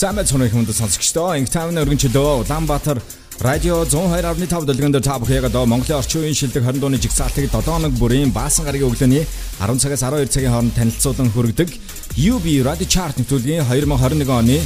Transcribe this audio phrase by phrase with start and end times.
[0.00, 1.34] Сайн байцгаана хүмүүст сонсогчдоо.
[1.36, 3.02] Инг тайвны өргөн чөлөө Улаанбаатар
[3.44, 7.68] радио 102.5 дэлгэнд та бүхэн яг одоо Монголын орчин үеийн шилдэг 20 дууны жигсаалтыг 7
[7.68, 9.26] хоног бүрийн баасан гарагийн өглөөний
[9.60, 11.68] 10 цагаас 12 цагийн хооронд танилцуулан хүргэдэг
[12.16, 14.56] UB Radio Chart нэвтрүүлгийн 2021 оны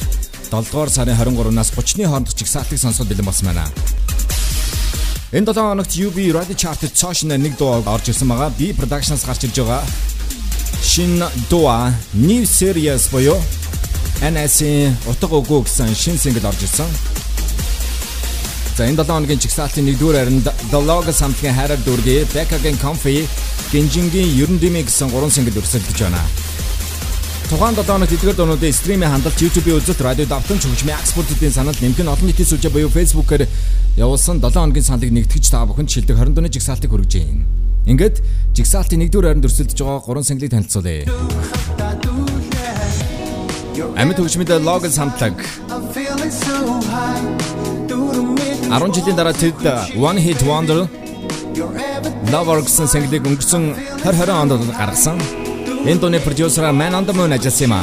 [0.55, 3.67] 7 дугаар сарын 23-наас 30-ны хооронд жигсаалтыг сонсоход бэлэн болсон байна.
[5.35, 8.55] Энэ 7 хоногт UB Radio Chart-д цааш нэг дуу орж ирсэн байгаа.
[8.55, 9.83] B Productions гарч ирж байгаа.
[10.79, 11.19] Шин
[11.51, 13.43] дуу New Series боёо
[14.25, 16.89] NS-ийн утга үгүй гэсэн шинэ сингл орж ирсэн.
[18.77, 23.29] За энэ 7 хоногийн чигсалтын 1-р харинд The Log самтгийн хайраар дүүргээ Back Again Comfy
[23.69, 26.25] Гинжингийн ерөн дэмий гэсэн 3 сингл өрсөлдөж байна.
[27.53, 32.01] Тухайн 7 хоногт эдгээр дуунуудын стримийн хандалт YouTube-ийн үзэлт, радио давтамж хөгжмийн экспортын санал нэмэх
[32.01, 33.45] нь олон нийтийн сүлжээ буюу Facebook-ээр
[34.01, 37.45] явуулсан 7 хоногийн сандыг нэгтгэж та бүхэнд шилдэг 20 дууны жигсаалтыг хүргэж байна.
[37.85, 38.25] Ингээд
[38.57, 41.05] жигсаалтын 1-р харинд өрсөлдөж байгаа 3 синглийг танилцуулъя.
[43.75, 45.35] Амьд хөгжмөд логос хамтлаг
[48.71, 49.59] 10 жилийн дараа тэд
[49.99, 50.87] One Hit Wonder
[52.31, 55.19] Lover гэсэн single-ийг өнгөрсөн 2020 онд гаргасан.
[55.91, 57.83] Энэ дууны продюсер Man on the Moon ажилласан юм а.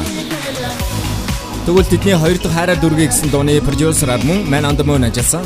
[1.64, 5.44] Тэгвэл тэдний хоёр дахь хайраар дүргээ гэсэн дууны продюсераар мөн Man on the Moon ажилласан.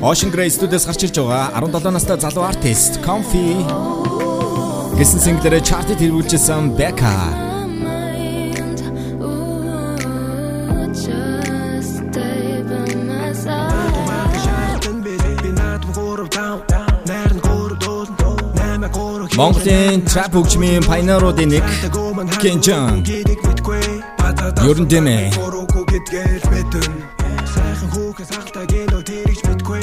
[0.00, 3.64] Ocean Grey студиэс гарч ирж байгаа 17 настай залуу артист Comfy
[4.96, 7.16] гэсэн single-ээр чартад хэрэгжүүлсэн Becca
[19.36, 21.66] Монголын trap хөгжмийн пайнеруудын нэг
[22.40, 23.04] Кенжан
[24.64, 25.18] Ерөн дэмэ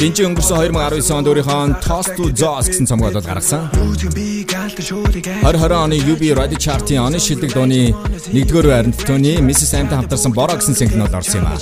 [0.04, 3.72] Гинжи өнгөрсөн 2019 онд өөрийнхөө Toast to Jaws гэсэн цомог болоод гаргасан.
[3.72, 5.48] 2020
[5.80, 7.95] оны UB Radio Chart-ийн оны шилдэг дууны
[8.36, 9.72] 1-р байранд Tony Mrs.
[9.72, 11.56] Sam-тай хамтарсан Borrow гэсэн single нь орсон юм аа.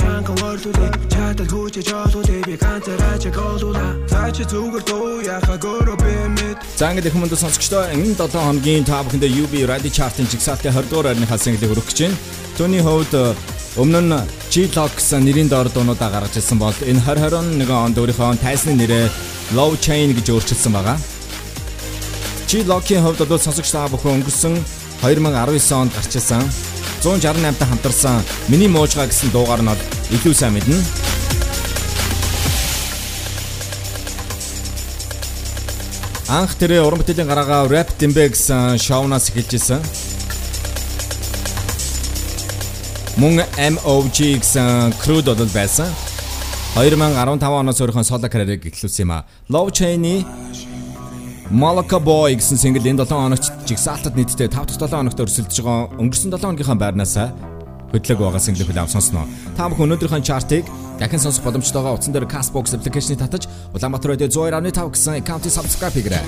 [6.81, 10.89] За ингээд их хүнд сонсогчдоо энэ 7 хоногийн та бүхэндээ UB Radio Chart-ын жигсаалтын 20
[10.89, 12.17] дугаар байрны хасанглыг өргөх гэж байна.
[12.57, 13.13] Tony Howard
[13.79, 14.19] Өмнө нь
[14.51, 19.07] G-Lock гэсэн нэрийн доор дуунуудаа гаргаж ирсэн бол энэ 2021 онд өөрийнхөө тайсны нэрээ
[19.55, 20.99] Low Chain гэж өөрчилсөн байгаа.
[22.51, 24.59] G-Lock-ийн хувьд бол сонсогч та бүхэн өнгөрсөн
[25.07, 26.43] 2019 онд гарч ирсэн
[26.99, 28.19] 168-тай хамтарсан
[28.51, 29.71] Миний Муужгаа гэсэн дуугаар нь
[30.19, 30.75] илүү сайн мэднэ.
[36.27, 40.10] Анх тэрэ уран бүтээлийн гараагаа Rap Dimbe гэсэн шоунаас эхэлж ирсэн.
[43.19, 43.43] Мөн
[43.75, 45.91] MOG гэсэн crew дод байсан.
[46.79, 49.25] 2015 оноос өөрийнхөө соло карьерийг эхлүүлсэн юм а.
[49.51, 50.23] Love Chain-ы
[51.51, 55.91] Malaka Boy гэсэн single энэ 7 хоногт жигсаалтад нийтдээ 5 дахь 7 хоногт өрсөлдөж байгаа
[55.99, 57.15] өнгөрсөн 7 хоногийнхаа байрнаас
[57.91, 59.27] хөдлөг байгаа single хүлээм сонсноо.
[59.59, 60.63] Та бүхэн өнөөдрийнхөө чартыг
[60.95, 66.23] дахин сонсох боломжтойгоо утсан дээр Castbox application-ыг татаж Улаанбаатар радио 102.5 гэсэн аккаунтыг subscribe хийгээрэй.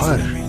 [0.00, 0.39] Joder.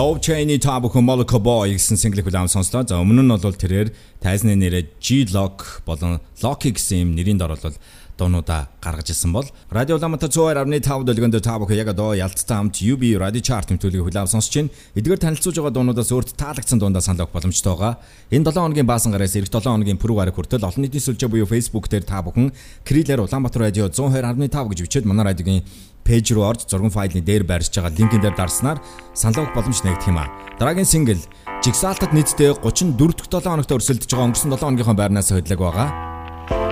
[0.00, 2.88] Love Chain-ы та бүхэн Moloko Boy гэсэн single хүлээм сонслоо.
[2.88, 3.92] За өмнө нь бол тэрээр
[4.24, 7.76] тайзны нэрээ G-Lock болон Locky гэсэн юм нэрийн дор бол
[8.20, 13.16] дуунуудаа гаргаж ирсэн бол радио Улаанбаатар 102.5 дэлгэнд та бүхэн яг одоо ялцтай хамт UB
[13.16, 14.70] Radio Chart тэмдэглэгийг хүлээм сонсож байна.
[14.92, 17.96] Эдгээр танилцуулж байгаа дуунуудаас өөрт таалагдсан дундаа санал өгөх боломжтой байгаа.
[18.28, 21.48] Энэ 7 хоногийн баасан гараас эх 7 хоногийн пүрэв гараг хүртэл олон нийтийн сүлжээ буюу
[21.48, 22.52] Facebook дээр та бүхэн
[22.84, 25.64] Крилэр Улаанбаатар радио 102.5 гэж бичээд манай радиогийн
[26.04, 28.78] пэйж руу орж зургийн файлын дээр байршиж байгаа линкэн дээр дарснаар
[29.14, 30.28] санал өгөх боломж нэгдэх юм а.
[30.58, 31.22] Дараагийн сингл
[31.60, 36.19] Jigsaw-д нийтдээ 34 дахь 7 хоногт өрсөлдөж байгаа өнгөрсөн 7 хоногийнхоо байрнаас хөдлөг байгаа.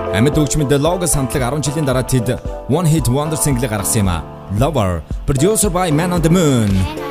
[0.09, 4.17] Амьд хөгжмөд Logos хамтлаг 10 жилийн дараа тэд One Hit Wonder single гаргасан юм а.
[4.57, 7.08] Lover, producer by Man on the Moon.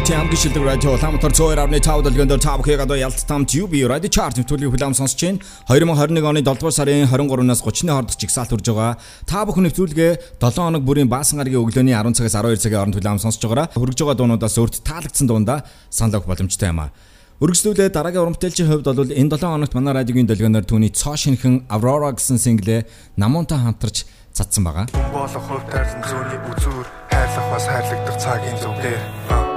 [0.00, 4.32] Хотын хамгийн шилдэг радио Улаанбаатар 102.5 дэлгэнд та бүхэнд одоо ялт тамт UB Radio Chart
[4.32, 5.44] нэвтрүүлгийг хүлээн сонсож байна.
[5.68, 8.96] 2021 оны 7 дугаар сарын 23-наас 30-ны хооронд жигсаалт хүрж байгаа.
[9.28, 13.20] Та бүхэн нэвтрүүлгээ 7 хоног бүрийн баасан гарагийн өглөөний 10 цагаас 12 цагийн хооронд хүлээн
[13.20, 15.58] сонсож байгаараа хөргөж байгаа дуунуудаас өөрт таалагдсан дундаа
[15.92, 16.96] санал өгөх боломжтой юм аа.
[17.44, 22.16] Өргөжлүүлээ дараагийн урамтэлчийн хувьд бол энэ 7 хоногт манай радиогийн дэлгэнээр түүний цоо шинхэн Aurora
[22.16, 22.88] гэсэн single
[23.20, 24.88] намуунтай хамтарч цадсан байгаа.
[25.12, 29.49] Болох хувь тайрсан зүүнний үзүүр хайрлах бас хайрлагдах цагийн зүгээр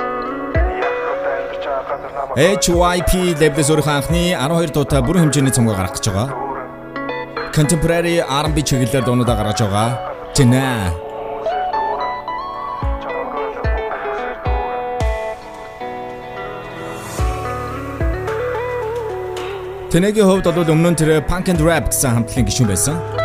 [1.83, 6.27] HYP лейблээс өөрийнхөө анхны 12 дуутай бүрэн хэмжээний цомгоо гаргах гэж байгаа.
[7.55, 9.89] Contemporary R&B чиглэлээр дуунуудаа гаргаж байгаа.
[10.33, 10.63] Тэнэ
[19.93, 23.22] Тэнэгийн хувьд бол өмнө нь тэр Punk and Rap гэсэн хамтлагийн гишүүн байсан.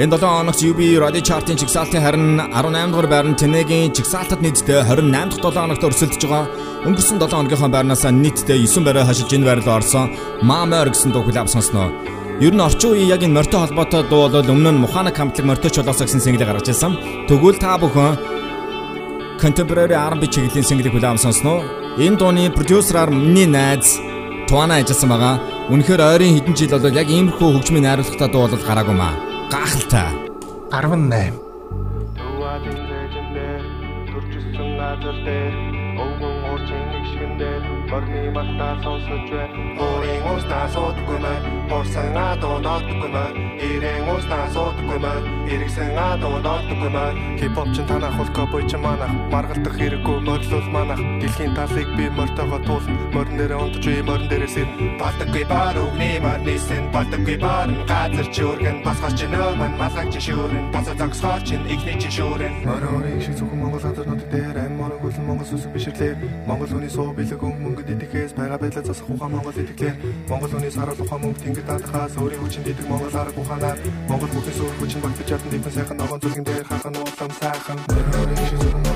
[0.00, 5.12] Энэ 7 хоногт UB Radio Chart-ын чигсалтын харин 18 дугаар байрны Тэнэгийн чигсалтад нийтдээ 28
[5.12, 6.48] дахь 7 хоногт өрсөлдөж байгаа.
[6.88, 10.08] Өнгөрсөн 7 хоногийнхоо байрнаас нийтдээ 9 байраа хашиж энэ байрлал орсон.
[10.40, 11.92] Mamor гэсэн дуу хүлээв сонсноо.
[12.40, 15.68] Ер нь орчин үеийн яг энэ морьтой холбоотой дуу бол өмнө нь Мухана хамтлаг морьтой
[15.68, 16.96] чулаасаа гэсэн single гаргаж ирсэн.
[17.28, 18.16] Тэгвэл та бүхэн
[19.36, 21.60] contemporary R&B чиглэлийн single хүлээв сонсноо.
[22.00, 24.00] Энэ дууны продюсераар миний найз
[24.48, 25.36] Туана ажилласан байгаа.
[25.68, 30.10] Үнэхээр ойрын хэдэн жил бол яг иймэрхүү хөгжмийн найруулгатай дуу бол гараагүй маа гахалтай.
[30.70, 31.34] 18
[32.18, 33.56] Төвөөдийн цэжэндээ
[34.08, 35.69] төрчихсөн газар дээр
[38.00, 39.76] морны малтаа сонсож байна.
[39.84, 43.38] Өөрийн уустаа суудаггүй маань, уурсан адуу доодоггүй маань,
[43.68, 47.20] ирээн уустаа суудаггүй маань, иргсэн адуу доодоггүй маань.
[47.40, 51.00] Хипхоп чин танах хол кобой чин манах, маргалдах хэрэггүй морилол манах.
[51.20, 54.68] Дэлхийн талыг би мортогоо туулна, морин дээр унтж би морин дээрээс ир.
[55.00, 60.20] Балтаггүй баар өгний марнисэн, балтаггүй баар газар чи өргөн, босгоч чи нөө ман малгай чи
[60.26, 62.64] шүүрэн, босоо загсгоор чин игний чи шүүрэн.
[62.64, 66.16] Морин шиг зөвхөн Монгол газарнууд дээр ам морин хөлн Монгол сүсэн бишрлээ.
[66.48, 69.96] Монгол хүний суу бэлэг мөнгөд идэхээс байгаа байдлаа засах ухаан Монгол идэхлээр
[70.30, 73.78] Монгол хүний сарал ухаан мөнгө тэнгид даатахаас өөрийн хүчин идэг Монгол арга ухаанаар
[74.08, 78.89] Монгол бүхний суур хүчин багтаж чадсан дипэн сайхан ногоон зүлгэн дээр хахан уулам сайхан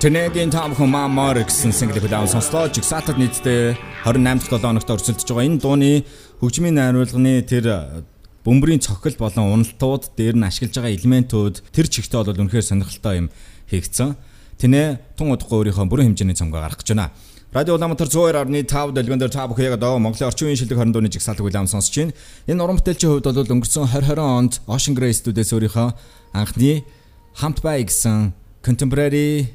[0.00, 2.72] Тэнэгийн Tom Humamor гэсэн single хүлээн сонслоо.
[2.72, 3.76] Жигсаатад нийтдээ
[4.08, 5.44] 28 дахь 7 хоногт өрсөлдөж байгаа.
[5.44, 5.92] Энэ дууны
[6.40, 8.00] хөгжмийн найруулганы тэр
[8.40, 13.28] бөмбөрийн цохил болон уналтууд дээр нь ашиглаж байгаа элементүүд тэр чигтээ бол үнэхээр сонирхолтой юм
[13.68, 14.16] хийгдсэн.
[14.56, 17.12] Тэнэ тун удахгүй өөрийнхөө бүрэн хэмжээний цомгоо гаргах гэж байна.
[17.52, 21.12] Радио Улаанбаатар 102.5 дэлгэн дээр та бүхэн яг одоо Монголын орчин үеийн шилдэг 20 дууны
[21.12, 22.16] жигсаалтыг хүлээн сонсож байна.
[22.48, 25.88] Энэ уран бүтээлчийн хувьд бол өнгөрсөн 2020 онд Ocean Grey студиэс өөрийнхөө
[26.32, 26.88] анхны
[27.36, 28.32] хамт бай гэсэн
[28.64, 29.52] contemporary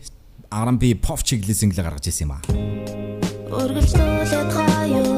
[0.56, 2.40] R&B pop чиглэлийн single гаргаж ирсэн юм а.
[3.52, 5.16] Үргэлжлүүлээд хаяа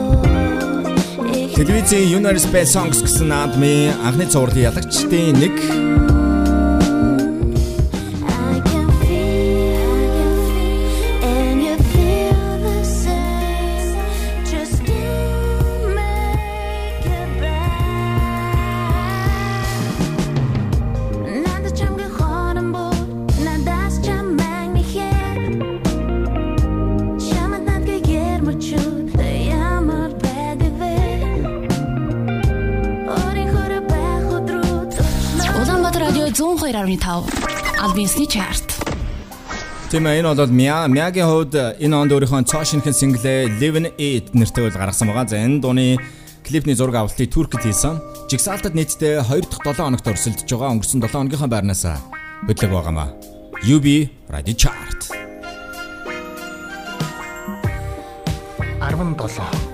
[1.53, 6.16] Телевизийн Universe Best Songs гэсэн наадмын анхны цувралын ялагчдын нэг
[36.97, 38.81] 102.5 Албинсны чарт.
[39.89, 44.33] тийм ээ энэ бол Мя Мягийн хувьд энэ онд өөрийнхөө цоо шинхэн single Living It
[44.33, 45.29] нэртэй бол гаргасан байгаа.
[45.29, 45.97] За энэ дууны
[46.43, 48.01] клипний зураг авалтыг Туркид хийсэн.
[48.27, 50.73] Жигсаалтад нийтдээ 2 дахь 7 хоногт өрсөлдөж байгаа.
[50.75, 51.83] Өнгөрсөн 7 хоногийнхаа байрнаас
[52.47, 53.09] хөдлөг байгаамаа.
[53.63, 54.99] UB Radio Chart.
[58.81, 59.66] 17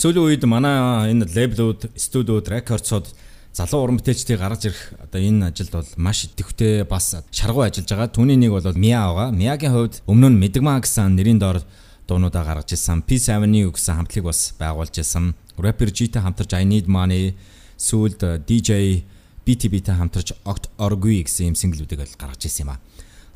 [0.00, 3.12] Сүүлийн үед манай энэ лейблүүд, студиуд, рекордсууд
[3.52, 8.08] залуу уран бүтээлчдийг гаргаж ирэх одоо энэ ажилд бол маш идэвхтэй бас шаргуу ажиллаж байгаа.
[8.08, 9.28] Түүний нэг бол Миа байгаа.
[9.28, 11.60] Миагийн хувьд өмнө нь Мэдгма гэсэн нэрийн доор
[12.08, 13.04] дуунуудаа гаргаж ирсэн.
[13.04, 15.36] Peace Avenue гэсэн хамтлагийг бас байгуулж ирсэн.
[15.60, 17.36] Rapper G-тэй хамтарч I Need Money,
[17.76, 19.04] сүүлд DJ
[19.44, 22.80] BTB-тэй хамтарч Oct Orgui гэсэн юм синглүүдийг л гаргаж ирсэн юм а.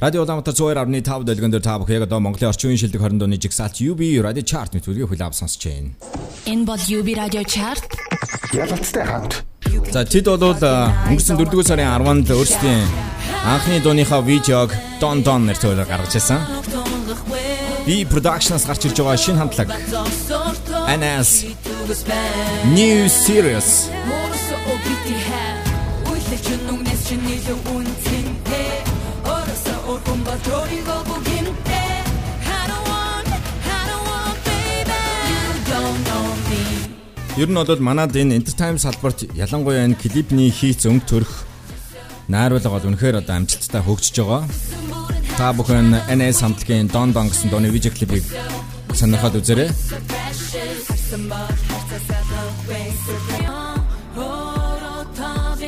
[0.01, 3.39] Радио Улаанбаатар 102.5 дэлгэн дээр та бүхэн яг одоо Монголын орчин үеийн шилдэг 20 дууны
[3.39, 5.95] жигсаалт UB Radio Chart нэвтрүүлгийг хүлээв сонсож байна.
[6.51, 7.87] Энэ бол UB Radio Chart.
[8.51, 9.47] Ялалттай хамт.
[9.95, 12.83] За тэд бол өнгөрсөн 4-р сарын 10-нд өөрсдийн
[13.47, 16.43] анхны дууныхаа видеог Don Don нэртэйгээр гаргаж ирсэн.
[17.87, 19.71] B Productions гарч ирж байгаа шинэ хамтлаг
[20.91, 21.55] NS
[22.75, 23.93] New Series
[37.37, 41.33] Ер нь бол манад энэ entertainment салбарт ялангуяа энэ клипний хийц өнгө төрөх
[42.31, 44.47] найруулга бол үнэхээр одоо амжилттай хөгжиж байгаа.
[45.35, 48.23] Та бүхэн NS хамтлагийн Don Don гэсэн дууны видео клипийг
[48.95, 49.71] сонирхоод үзээрэй.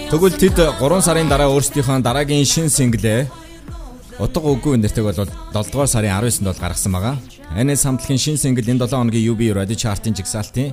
[0.07, 3.27] Тэгвэл тэд 3 сарын дараа өөрсдийнхөө дараагийн шин синглээ
[4.17, 7.17] Утга үгүй нэртэйг бол 7 дугаар сарын 19-нд бол гаргасан байгаа.
[7.53, 10.73] NS хамтлагийн шин сингл энэ 7 хоногийн UB Radio Chart-ын жигсаалтын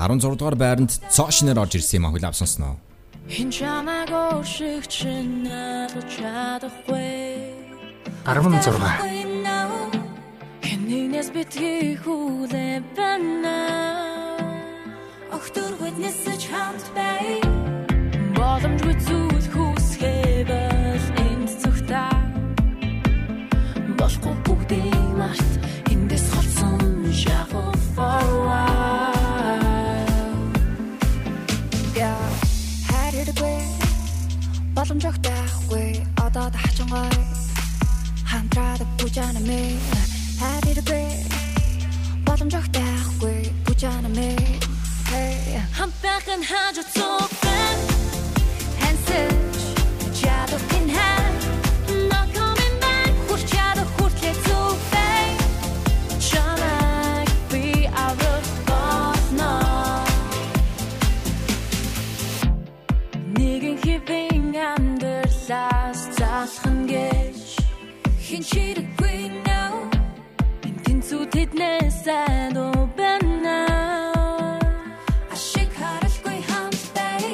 [0.00, 2.80] 16 дугаар байранд цоошнэр орж ирсэн юм а хүлээв сонсноо.
[3.28, 5.04] Хин чамайг өөршигч
[5.44, 7.52] найдаж чадахгүй
[8.24, 9.18] 16.
[11.18, 13.58] Хинээс битгий хүлээ бана
[15.34, 17.42] Охтор хүнээс чамд бай
[18.38, 18.87] Боломжгүй
[23.98, 25.52] Болохгүй бүгдийг март
[25.92, 26.82] эндээс холсон
[27.20, 29.58] шахав for a while
[31.98, 32.22] Yeah,
[32.88, 33.58] хайрдаггүй
[34.76, 35.88] боломжтой ахгүй
[36.26, 37.10] одоо тахчангай
[38.30, 39.60] хамтраад бүжана мэ
[40.40, 41.06] хайрдаггүй
[42.26, 44.30] боломжтой ахгүй бүжана мэ
[45.78, 47.27] хамтахан хаж цогэн
[68.28, 69.72] Хин чирэггүй now
[70.68, 73.56] Энэ тэнцүү тэднээс айдуу байна
[75.32, 77.24] Ашиг харалгүй хамттай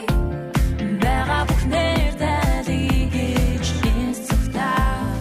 [1.02, 5.18] Бага бүхнэр дэлгэж энэ зүгтаа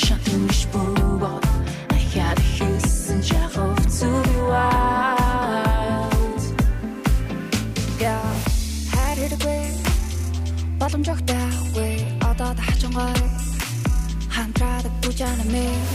[0.00, 1.44] Шатын биш бөгөөд
[1.92, 6.42] Ахяд хийсэн жахав to be wild
[8.00, 8.24] Yeah,
[8.96, 9.60] хайрдаггүй
[10.80, 11.41] боломжтой
[15.44, 15.91] me.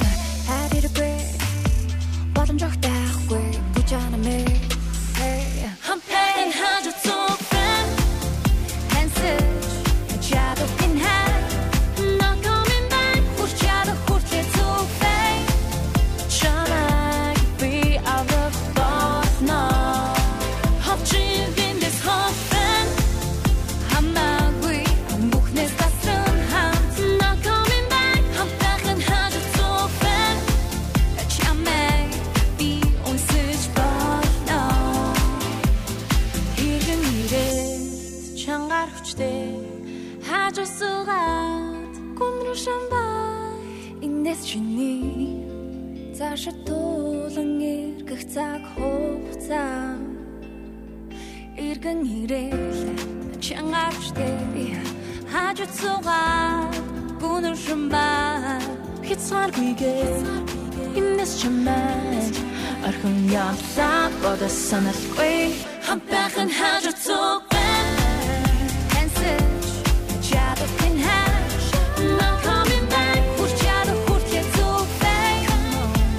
[73.39, 75.35] Хурчаад хүртлээ зүвэй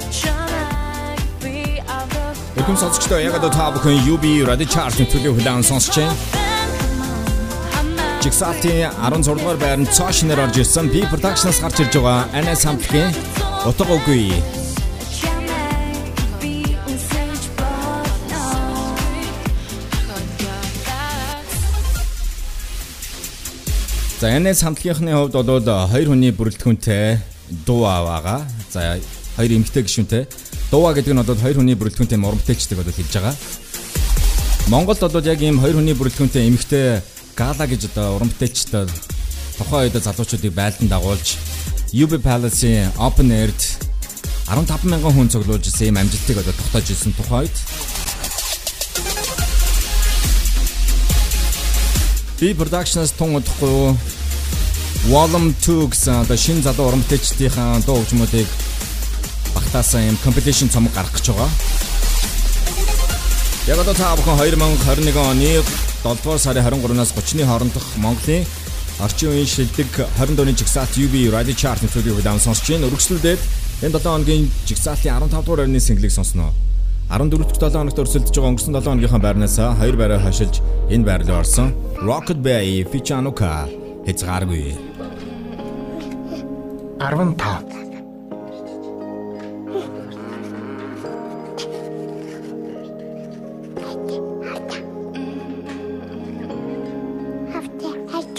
[0.09, 4.97] Чамайг би аврах Өкөм сонсогчдоо яг одоо та бүхэн UB Radio Chart.
[4.97, 6.17] Нэвтрүүлгийг хүлээн сонсож байна.
[8.25, 13.13] Жигсаалтын 16 дугаар байранд цоошнэр орж ирсэн B Productions гарч ирж байгаа NS хамтлагийн
[13.69, 14.58] утга үгүй
[24.19, 27.23] За NS хамтлагийнхны хувьд бол хоёр хүний бүрэлдэхүүнтэй
[27.63, 28.43] дуу аваага.
[28.67, 28.99] За
[29.39, 30.27] хоёр эмэгтэй гишүүнтэй.
[30.67, 33.35] Дууа гэдэг нь одоо хоёр хүний бүрэлдэхүүнтэй уран бүтээлчдэг одоо хэлж байгаа.
[34.67, 36.99] Монголд одоо яг ийм хоёр хүний бүрэлдэхүүнтэй эмэгтэй
[37.31, 38.91] гала гэж одоо бүтээлчд
[39.55, 41.39] тухайн үед залуучуудыг байлдан дагуулж
[41.95, 43.87] UB Palace-ийн Open Air-д
[44.51, 47.47] 15 мянган хүн цуглуулж юм амжилтыг одоо тогтоож исэн тухайн
[52.39, 53.91] Би Productions тун удахгүй
[55.11, 58.47] Volume 2 гэсэн одоо шинэ залуу уран бүтээлчдийн дуу хөгжмүүдийг
[59.51, 61.51] багтаасан юм competition цомог гарах гэж байгаа.
[63.67, 68.47] Яг одоо та бүхэн 2021 оны 7 дугаар сарын 23-наас 30-ны хоорондох Монголын
[69.03, 72.87] орчин үеийн шилдэг 20 дууны жигсаалт UB Radio Chart нэвтрүүлгийг удаан сонсч байна.
[72.87, 73.41] Өргөжлөлдөөд
[73.83, 76.55] энэ 7 хоногийн жигсаалтын 15 дугаар орны single-ийг сонсноо.
[77.11, 81.27] 14 дахь 7 хоногт өрсөлдөж байгаа өнгөрсөн 7 хоногийнхаа байрнаас хоёр байраа хашилж энэ байр
[81.27, 81.75] руу орсон.
[81.99, 83.67] Rocket Bay Fichanuka
[84.07, 84.71] хязгааргүй.
[87.03, 87.35] 15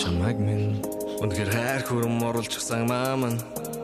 [0.00, 0.80] чамайг минь
[1.20, 3.40] Үнэхээр хайр хүрм оруулчихсан маам нь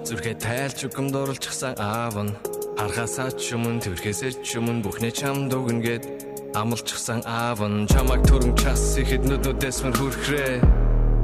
[0.09, 2.33] зүрхээ тайлч үгэмд оруулчихсан аав нь
[2.81, 6.26] харахасаа ч юм тэрхээсээ ч юм бүхнээ чам дүгнгээд
[6.57, 10.65] амлчихсан аав нь чамайг төрөн час ихэд нүднүүдээс мөр хүрхрээ.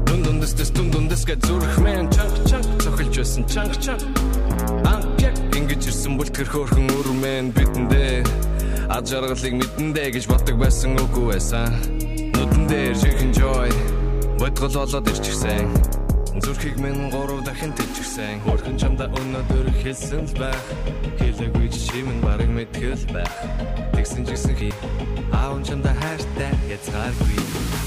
[0.05, 4.05] Дүн дүндэс дүн дүндэс гэж зүрх мэн чанг чанг цохилж байсан чанг чанг.
[4.85, 8.21] Анхяг ингэж ирсэн бүлтгэр хөөрхөн өрмэн бидэндээ.
[8.93, 11.73] Ад жаргалыг мэдэндээ гэж боддог байсан үгүй байсан.
[12.37, 13.73] Нүдэн дээр чихэн joy.
[14.37, 16.02] Бодгол болоод ирчихсэн
[16.41, 20.65] зүрхийг минь гурав дахин тэлчихсэн хөрхэн чамда өнөөдөр хэлсэн л байх.
[21.21, 23.33] Хэлээгүй чимэн бараг мэдгэл байх.
[23.93, 24.73] Тэгсэн ч гэсэн хий.
[25.33, 27.82] Аав чамда хайртай язгааргүй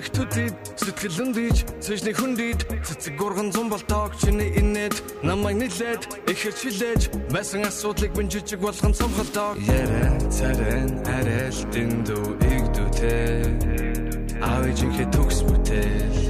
[0.00, 6.54] тэрх төдид сэтгэлэн диж цэжний хүндид цэцэг гурган зам болтоог чиний инээд намайг нилээд ихэр
[6.56, 15.44] чилээж байсан асуудлыг бин жижиг болгон цомхолтоо ярэ царэн арайлтын дүү игдүүтэй аав ижинхэ төгс
[15.44, 16.20] бүтээл.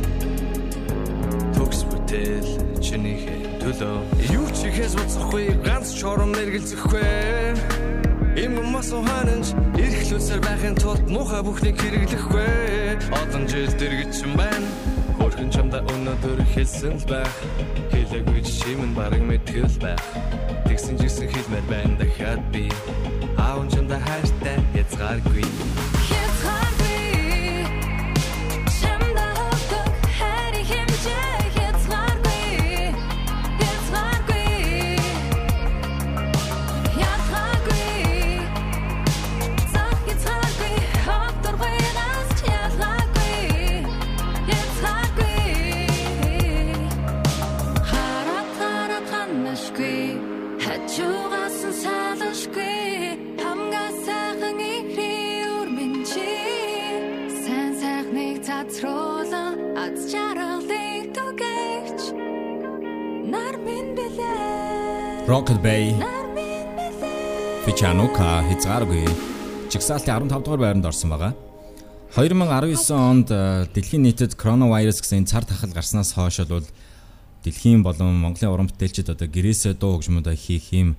[1.54, 2.50] Төгс бүтээл
[2.83, 3.98] чинийхээ төлөө.
[4.35, 8.00] Юу ч ихээс боцохгүй ганц чором нэргэлзэхгүй
[8.37, 12.99] Им мас ухаанч эрхлүүлсээр байхын тулд муухай бүхнийг хэрэглэхгүй.
[13.11, 14.69] Одон жил дэргэжсэн байна.
[15.19, 17.35] Хөрхэн чамда өнөөдөр хэлсэн л байх.
[17.90, 20.05] Хэлээгүй чимэн бараг мэдгэл байх.
[20.71, 22.71] Тэгсэн ч гэсэн хэлмээр байна дахиад би.
[23.35, 26.00] Аав чамда хайртай язгааргүй
[65.31, 65.95] Rocket Bay
[67.62, 69.05] Fichanuka хязгааргүй
[69.71, 71.35] жигсаалтын 15 дугаар байранд орсон байгаа.
[72.16, 73.29] 2019 онд
[73.71, 76.66] дэлхийн нийтэд коронавирус гэсэн цар тахал гарснаас хойш бол
[77.47, 80.97] дэлхийн болон Монголын уран бүтээлчид одоо гэрээсээ дуу хөгжмөдөө хийх юм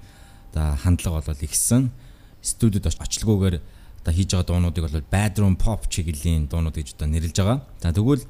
[0.55, 1.91] одоо хандлага бол ихсэн.
[2.39, 7.35] Студид оч- очлоггүйгээр одоо хийж байгаа дуунуудыг бол bedroom pop чиглэлийн дуунууд гэж одоо нэрлэж
[7.35, 7.67] байгаа.
[7.83, 8.23] За тэгвэл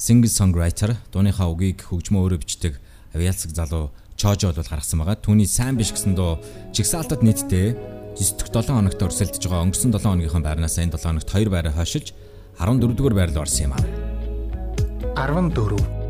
[0.00, 2.80] singer songwriter дууныхаа үгийг хөгжмөө өөрөө бичдэг
[3.12, 5.18] авиалцэг залуу Чожо бол гаргасан байгаа.
[5.18, 6.38] Түүний сайн биш гэсэн дуу
[6.70, 7.74] жигсаалтад нийтдээ
[8.14, 9.66] 9 дэх 7 хоногт өрсөлдөж байгаа.
[9.66, 12.14] Өнгөрсөн 7 хоногийнхаа байрнаас энэ 7 хоногт 2 байраа хойшиж
[12.54, 13.82] 14 дугаар байр руу орсон юм аа.
[15.18, 16.01] 14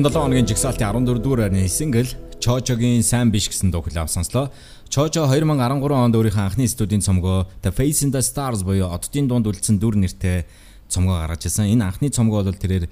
[0.00, 2.08] 27 оны жигсаалтын 14 дугаар арны сингл
[2.40, 4.48] Чожогийн сайн биш гэсэн дуу хүлээв сонслоо.
[4.88, 9.44] Чожо 2013 онд өөрийнхөө анхны студийн цомгоо The Face in the Stars буюу оддын дунд
[9.44, 10.48] үлдсэн дүр нэртэй
[10.88, 11.68] цомгоо гаргаж ирсэн.
[11.68, 12.88] Энэ анхны цомгоо бол тэрээр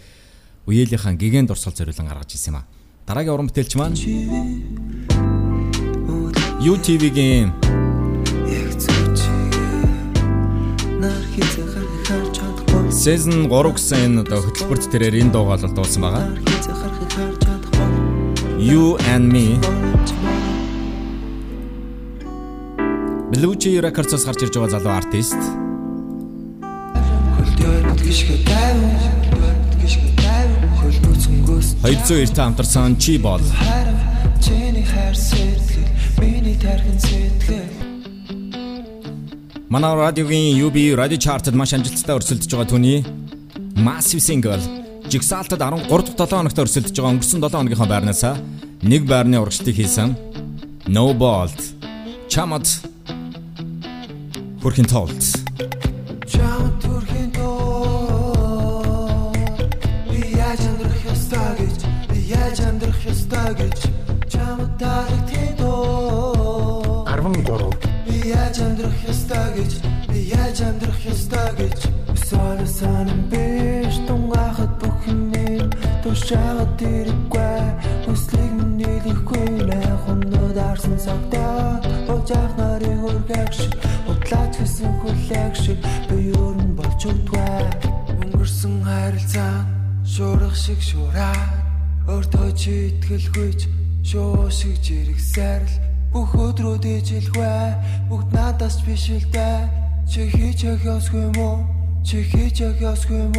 [0.69, 2.69] Уелийн гигант дурсгал зориулан гаргаж ирсэн юм а.
[3.09, 3.97] Дараагийн уран бүтээлч маань
[6.61, 7.57] UTV-гийн
[8.53, 9.89] яг зөв чигээр
[11.01, 11.68] нар хийх
[13.09, 16.29] Season 3 гэсэн энэ одоо хөтөлбөрт тэрээр энэ дуугаа бол дуулсан байгаа.
[18.61, 19.57] You and Me
[23.33, 25.41] Blue Jay Records-ос гарч ирж байгаа залуу артист.
[31.81, 33.41] Хоёрцоо эртээ хамтарсан Chi Ball.
[39.71, 43.05] Манай радиогийн UB Radio Chart-д маш амжилттай өрсөлдөж байгаа түүний
[43.77, 44.65] Massive Single.
[45.13, 48.25] Jigsaw-д 13 дахь 7 хоногт өрсөлдөж байгаа өнгөрсөн 7 хоногийнхоо байрнаас
[48.81, 50.17] нэг байрны урагшдыг хийсэн
[50.89, 51.61] No Bolt.
[52.33, 52.65] Чамд
[54.65, 55.21] Хүрхийн тоолт
[69.29, 69.73] ёстой гэж
[70.09, 71.79] Би яаж амьдрах ёстой гэж?
[72.17, 75.69] Эсвэл санам биш тунгахад бүхэн юм
[76.03, 77.61] Тушаад тэрэггүй.
[78.09, 81.77] Хүслийг нийлэхгүй Нэх өнөө дарсан цагтаа
[82.09, 83.73] Ожаах нарыг үргэх шиг
[84.09, 87.61] Утлаач гэсэн хүлээх шиг Би өрн болж өгдгөө
[88.25, 89.69] Өнгөрсөн харилцаа
[90.09, 91.37] Шуурах шиг шуураа
[92.09, 93.61] Өөртөө чи итгэлгүйч
[94.09, 97.67] Шуу шиг жиргсээр л Бүх өдрүүд ижилгүй
[98.09, 99.59] Бүгд надаас биш л дээ
[100.09, 101.61] Чи хийж өгөөсгүй уу?
[102.01, 103.37] Чи хийж өгөөсгүй юм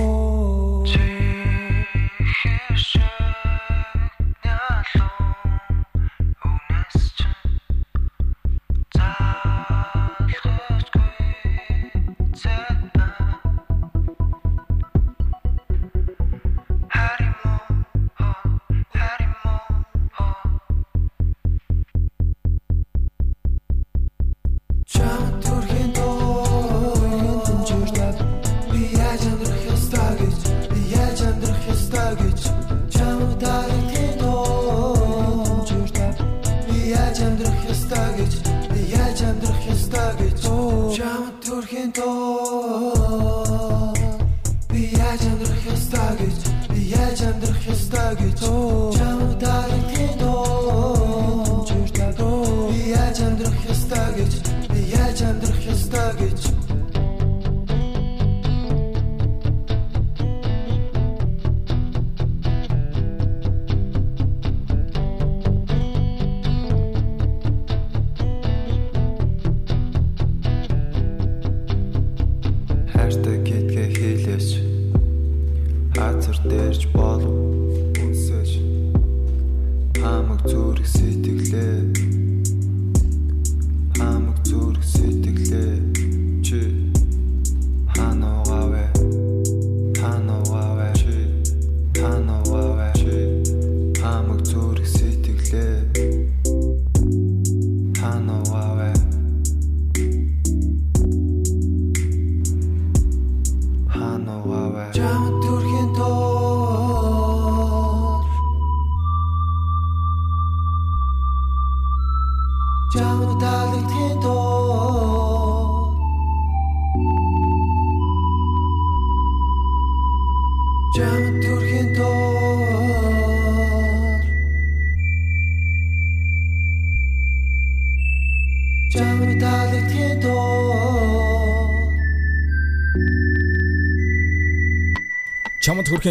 [47.79, 48.98] амьдрах ёстой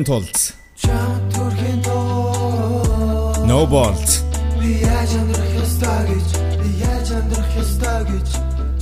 [0.05, 0.55] Тулд.
[1.33, 4.09] Төрхийн тоо No Bolt.
[4.61, 6.29] Би яаж амьдрах ёстой гэж
[6.61, 8.29] би яаж амьдрах ёстой гэж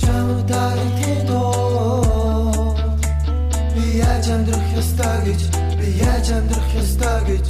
[0.01, 2.75] чам дарахын тоо
[3.75, 5.41] би яаж амьдрах ёстой гэж
[5.79, 7.47] би яаж амьдрах ёстой гэж.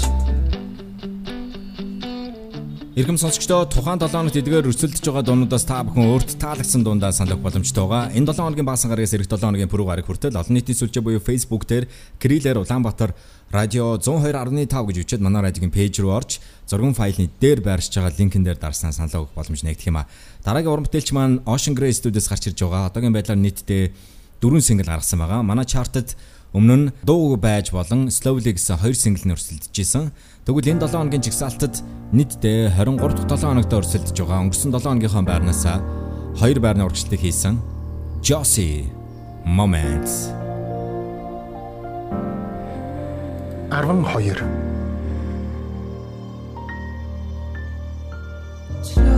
[2.97, 7.37] Ирхэм сонсогчдоо тухайн 7 хоногт эдгээр өрсөлдөж байгаа дуунуудаас та бүхэн өөрт таалагдсан дундаа саналх
[7.45, 8.09] боломжтой байгаа.
[8.09, 11.21] Энэ 7 хоногийн баасан гарагаас эх 7 хоногийн пүрэв гараг хүртэл олон нийтийн сүлжээ буюу
[11.21, 11.85] Facebook дээр
[12.17, 13.13] Крилэр Улаанбаатар
[13.51, 18.43] радио 102.5 гэж үчихэд манай радиогийн пэйж рүү орж зургийн файлны дээр байршиж байгаа линкэн
[18.43, 20.07] дээр дарснаа санал өгөх боломж нэгдэх юм а.
[20.43, 22.91] Дараагийн уран бүтээлч маань Ocean Grey Studios гарч ирж байгаа.
[22.91, 23.95] Одоогийн байдлаар нийтдээ
[24.43, 25.47] дөрвөн сингл гаргасан байгаа.
[25.47, 26.19] Манай чартад
[26.51, 30.11] өмнө нь дуу байж болон Slowly гэсэн хоёр сингл нь өрсөлдөж исэн.
[30.43, 31.79] Тэгвэл энэ 7 хоногийн жигсаалтад
[32.11, 34.43] нийтдээ 23 дахь 7 хоногт өрсөлдөж байгаа.
[34.43, 35.63] Өнгөрсөн 7 хоногийнхоо байрнаас
[36.35, 37.63] хоёр байрны урагшлалыг хийсэн.
[38.19, 38.91] Josie
[39.47, 40.46] Moments
[43.69, 44.43] 12
[48.83, 49.16] Чулуун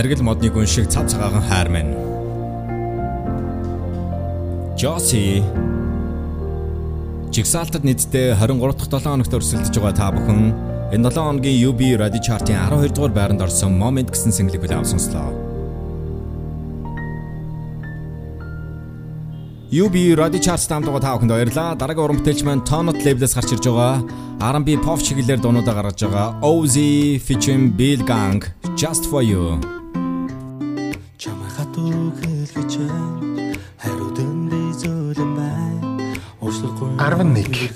[0.00, 1.88] Наргил модны гүн шиг цав цагаахан хайр мэн.
[4.72, 5.44] Josie
[7.28, 10.40] Жигсаалтад нийтдээ 23 дахь 7 хоногт өрсөлдөж байгаа та бүхэн
[10.96, 15.36] энэ 7 хоногийн UB Radio Chart-ын 12 дугаар байранд орсон Moment гэсэн single-ийг хүлээв сонслоо.
[19.68, 21.76] UB Radio Chart дамд байгаа та бүхэнд баярлалаа.
[21.76, 24.00] Дараагийн уран бүтээлч маань Tonot Label-с гарч ирж байгаа
[24.40, 28.40] R&B pop чиглэлээр дуунуудаа гаргаж байгаа Ozzy featuring Bill Gang
[28.80, 29.79] Just for You.
[37.20, 37.69] Harnik.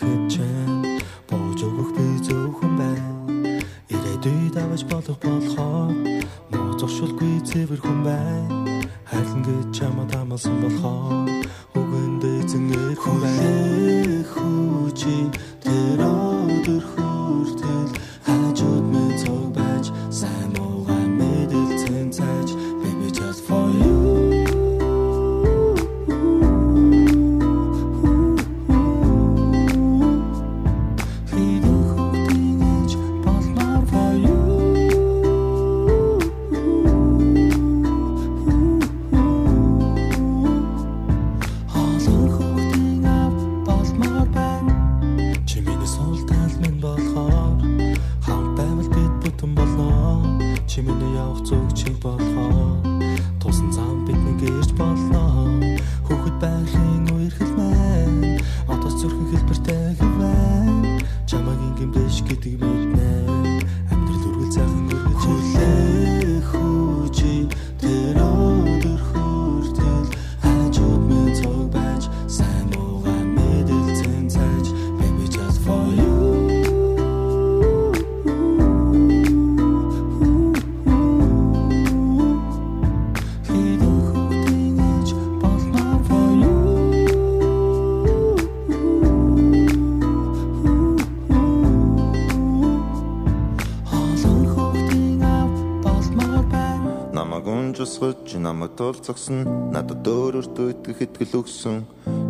[98.45, 101.79] Намаг тулцсан надад өөрөөртөө итгэх итгэл өгсөн.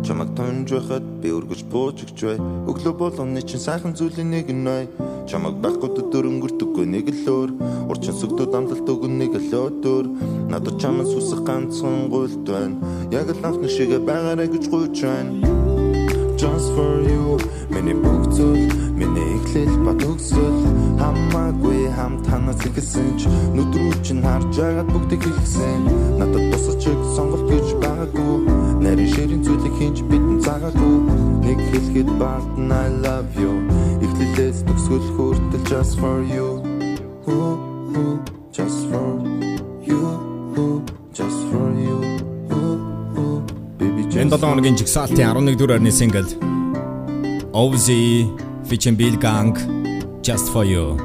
[0.07, 2.37] Чамаг тонж байхад би өргөж бууж өгч бай
[2.71, 4.87] өглөө болгоны чинь сайхан зүйлийн нэг нь бай
[5.27, 7.51] чамаг байхгүй төдөр өнгөрдөггүй нэг л өөр.
[7.91, 10.05] Урчин сүгдүүд амлалт өгөн нэг л өдөр.
[10.47, 12.79] Надад чамаас үсэх ганцхан гуйлт байна.
[13.11, 15.35] Яг л анхны шигэ байгаарэ гэж гуйж байна.
[16.39, 17.35] Just for you
[17.67, 20.57] миний бүгцөл миний эхлэл ба төгсөл
[20.99, 25.81] хамаагүй хамт танаас ихсэн ч нүдрүү чинь харж байгаад бүгдийг хэлсэн.
[26.19, 28.35] Надад тусаж чиг сонголт гэж байгаагүй.
[28.83, 30.95] Нарийн ширийн зүйлийг хинж бидэн цагаагүй
[31.43, 33.51] нэг хэлэхэд баатан I love you.
[34.05, 36.63] Эхлэлээс төгсгөл хүртэл just for you.
[37.27, 37.55] Ooh,
[37.99, 38.17] ooh,
[38.55, 39.11] just for
[39.83, 39.99] you.
[40.55, 40.79] Ooh,
[41.11, 41.99] just for you.
[43.79, 46.27] Baby just Энэ 7 хоногийн жигсаалтын 11 дугаар орны single
[47.55, 48.27] Ozzy
[48.67, 49.53] featuring Bill Gang
[50.21, 50.97] Just for You.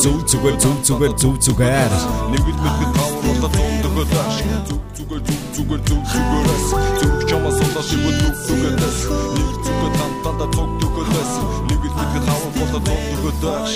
[0.00, 1.92] Зүг зүгээр зүг зүгээр зүг зүгээр.
[2.32, 4.36] Нэг л мэд мэд хавар болоо зундагөө тааш
[4.66, 6.66] Зүг зүгээр зүг зүгээр зүг зүгээрээс
[6.98, 9.00] Зүг чамаа сулаа шивэ зүг зүгээрээс
[9.36, 11.32] Нэг зүгээр тантанда зүг зүгээрээс
[11.68, 13.74] Нэг мэд мэд хавар болоо зундагөө тааш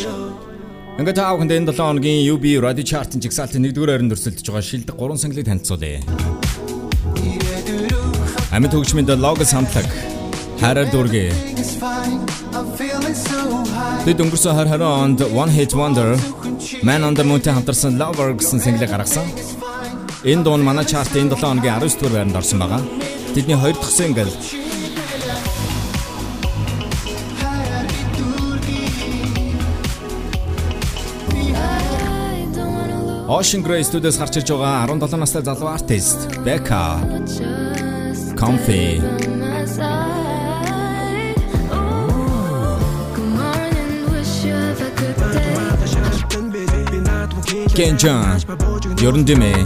[0.94, 4.94] Ингээд та бүхэнд энэ 7 хоногийн UB Radio Chart-ын жигсаалтын 1-р байранд өрсөлдөж байгаа шилдэг
[4.94, 6.43] 3 single-ийг танилцуулъя.
[8.54, 9.88] Амьд хөгжмөнд Logos хамтлаг
[10.60, 11.30] Хараар дүүргээ.
[14.04, 16.14] Тэд өнгөрсөн 2020 онд One Hit Wonder
[16.86, 19.26] Man on the Moon-тэй хамтарсан Lover гэсэн single-ийг гаргасан.
[20.24, 22.80] Энэ дуун манай чартын энэ 7 хоногийн 19 дугаар байранд орсон байгаа.
[23.34, 24.30] Тэдний хоёр дахь single
[33.26, 37.00] Ocean Grey студиэс гарч ирж байгаа 17 настай залуу артист Becca.
[38.36, 39.00] Comfy.
[47.72, 48.36] Kenjan
[49.00, 49.64] Ерөн димэ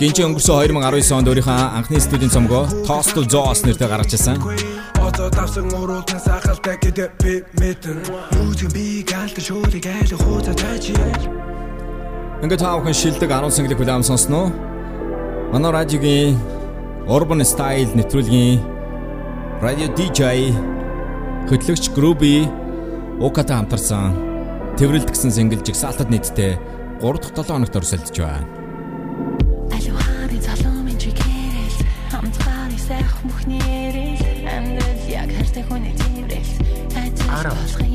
[0.00, 4.40] Гинч өнгөрсөн 2019 онд өөрийнхөө анхны студийн цомгоо Toast to Zoos нэртэй гаргаж ирсэн.
[5.04, 7.98] Одоо давсан уруултан сахалтай гэдэг би мэдэн
[8.40, 10.96] Үүсгэн би галт шуулыг айл хууцаа таач
[12.40, 14.48] Ингээд таавхан шилдэг 10 single хүлээм сонсноо.
[15.52, 16.40] Манай радиогийн
[17.04, 18.64] Urban Style нэвтрүүлгийн
[19.60, 20.20] радио DJ
[21.52, 22.48] хөтлөгч Groovy
[23.20, 24.16] Уката хамтарсан
[24.80, 26.56] Тэврэлт гэсэн single жигсаалтад нийтдээ
[27.04, 28.48] 3 дахь 7 хоногт өрсөлдөж байна.
[29.68, 31.78] Алууханы залуу минь чигээрэл
[32.08, 33.73] хамтгааны сайх бүхний
[36.94, 37.93] хайртай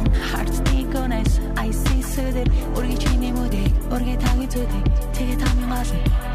[0.00, 2.44] Өнгөрөн хардсны гонэс айсисэдэ
[2.76, 4.82] ургичны мөдэй ургэ таги зүдэй
[5.14, 5.92] тэгээ тамийн гал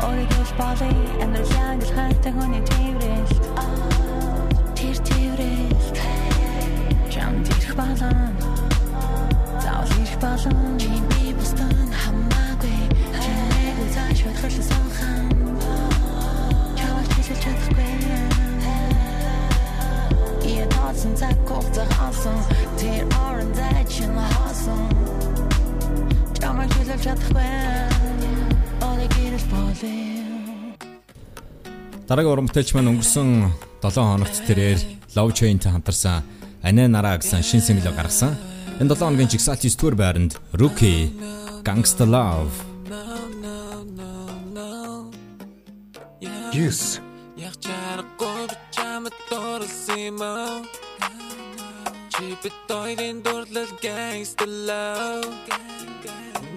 [0.10, 0.90] оригос бали
[1.24, 3.44] амир янгл хаттай хүний тэврэлт
[4.78, 5.98] тэр тэврэлт
[7.14, 8.34] чам дэрх балан
[9.64, 10.78] заавал ирэх балан
[11.10, 12.80] би бустан хамаагүй
[13.18, 15.26] чинэг үзэж хөдлөх сонхан
[16.78, 17.94] чамд хэлж чадахгүй
[20.46, 22.38] Я тооцсон цаг хугацаа хаалсан
[22.86, 24.86] Тэр орон зайчин хаасан
[26.38, 27.50] Чамайг хэлж чадахгүй
[28.86, 30.78] Олиг ирэл болээ
[32.06, 33.30] Дараагийн уран бүтээлч маань өнгөрсөн
[33.82, 34.80] 7 хоногт тэрээр
[35.18, 36.22] Love Chain-тэй хамтарсан
[36.62, 38.38] Анаа нараа гэсэн шин single гаргасан.
[38.78, 41.10] Энэ 7 хоногийн жигсаалтын стур байранд Rookie
[41.66, 42.54] Gangsta Love.
[46.54, 47.02] Yes.
[47.38, 50.85] Яг чарахгүй чамд дурлсан юм аа
[52.26, 55.30] Чи би тойлын дурлал gangsta love?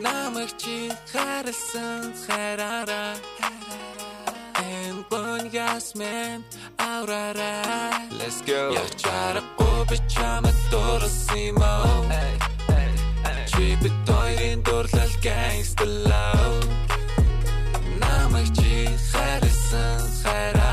[0.01, 3.15] Намайг чи харсан хараараа
[4.55, 6.39] And one gas man
[6.79, 8.09] аураараа?
[8.19, 8.61] Let's go.
[8.81, 12.25] Яг чарахгүй би чамд дурлсан юм аа
[13.51, 16.65] Чи би тойлын дурлал gangsta love?
[18.01, 20.68] Намайг чи харсан хараараа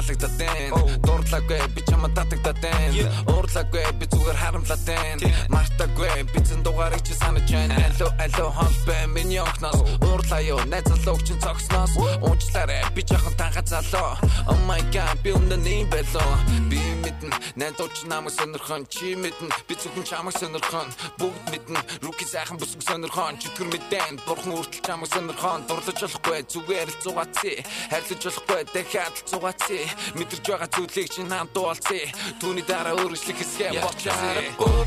[0.00, 0.82] таалагдаад байна.
[1.06, 3.09] Дурдлаагүй би чамд татагдаад байна.
[3.29, 5.29] Уурлаагүй би зүгээр харамлаад байна.
[5.53, 7.77] Мартаагүй би зэн дугаарыг чи санаж байна.
[7.77, 9.81] Алло алло хол бай миний огноос.
[10.01, 11.93] Уурлаа юу найзалууг чин цогсноос.
[12.21, 14.17] Уучлаарай би жоохон танха залуу.
[14.49, 16.33] Oh my god би өмнө нэм байлоо.
[16.69, 19.53] Би мэднэ найзууч намайг сонирхон чи мэднэ.
[19.67, 20.89] Би зөвхөн чамайг сонирхон.
[21.19, 21.79] Бүгд мэднэ.
[22.01, 23.37] Руки сайхан бүсгүй сонирхон.
[23.37, 24.19] Чөтгөр мэдэн.
[24.25, 25.67] Бурхан үртэл чамайг сонирхон.
[25.69, 27.61] Дурлаж болохгүй зүгээр л зугаацъя.
[27.91, 29.85] Хайрлаж болохгүй дахиад л зугаацъя.
[30.17, 31.53] Мэдэрч байгаа зүйлийг чи намд
[31.91, 32.11] дуулцъя.
[32.39, 34.15] Түүний дараа өөрчлөх хэсгээ бочлаа.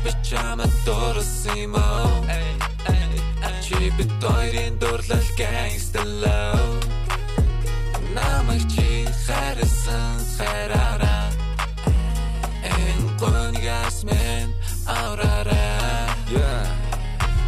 [0.03, 2.05] би чамд дурлсан юм аа
[3.65, 6.85] Чи би тойлын дурлал gangsta love
[8.13, 11.29] Намайг чи харсан хараараа
[13.21, 14.53] one gas man
[14.87, 16.64] аураараа Yeah.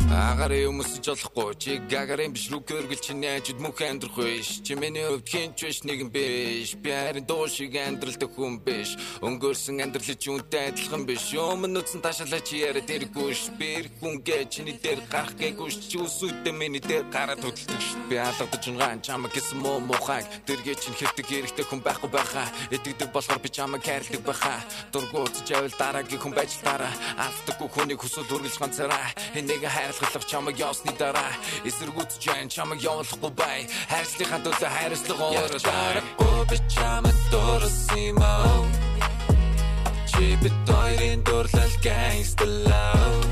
[0.09, 4.61] Ага Гитарын өмсөж болохгүй чи гагарин биш рүү көргөл чи найжуд мөнх амьдрах биш.
[4.63, 6.71] Чи миний хувьд хинч биш нэгэн биш.
[6.79, 8.95] Би харин дуу шиг амьдралтай хүн биш.
[9.19, 11.35] Өнгөрсөн амьдрал чи үнтэй адилхан биш.
[11.35, 15.83] Өмнө үтсэн ташаалаа чи яриа дэргүй ш би хүн гэж чиний дээр гарах гээгүй ш
[15.83, 17.99] чи үсүйтэй миний дээр гараад хөдөлдөг ш.
[18.07, 22.47] Би алгадаж ган чамаг гэсэн муу мухаг дэргээ чин хэвдэг эрэхтэй хүн байхгүй байхаа.
[22.71, 24.63] Эдгдэг болохоор би чамаг хайрладаг байхаа.
[24.95, 29.11] Дургу утж авал дараагийн хүн байж дараа алддаггүй хүнийг хүсвэл үргэлж ганцаараа.
[29.35, 29.96] Энийг хайрлах
[30.29, 31.33] чамаг явсны дараа?
[31.65, 33.65] Эсэргүүцж जैन чамаг явуулахгүй бай.
[33.89, 36.17] Хайрцлынхаа төлөө хайрцлага өөрөөр
[36.49, 38.65] би чамаг дурсан юм.
[40.11, 43.27] Чи битойрын дурлал gangster love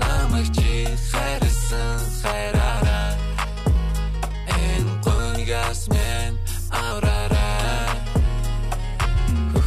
[0.00, 3.12] намайг чи хайрсан хайраараа.
[4.48, 6.05] Энэ гоньгас мен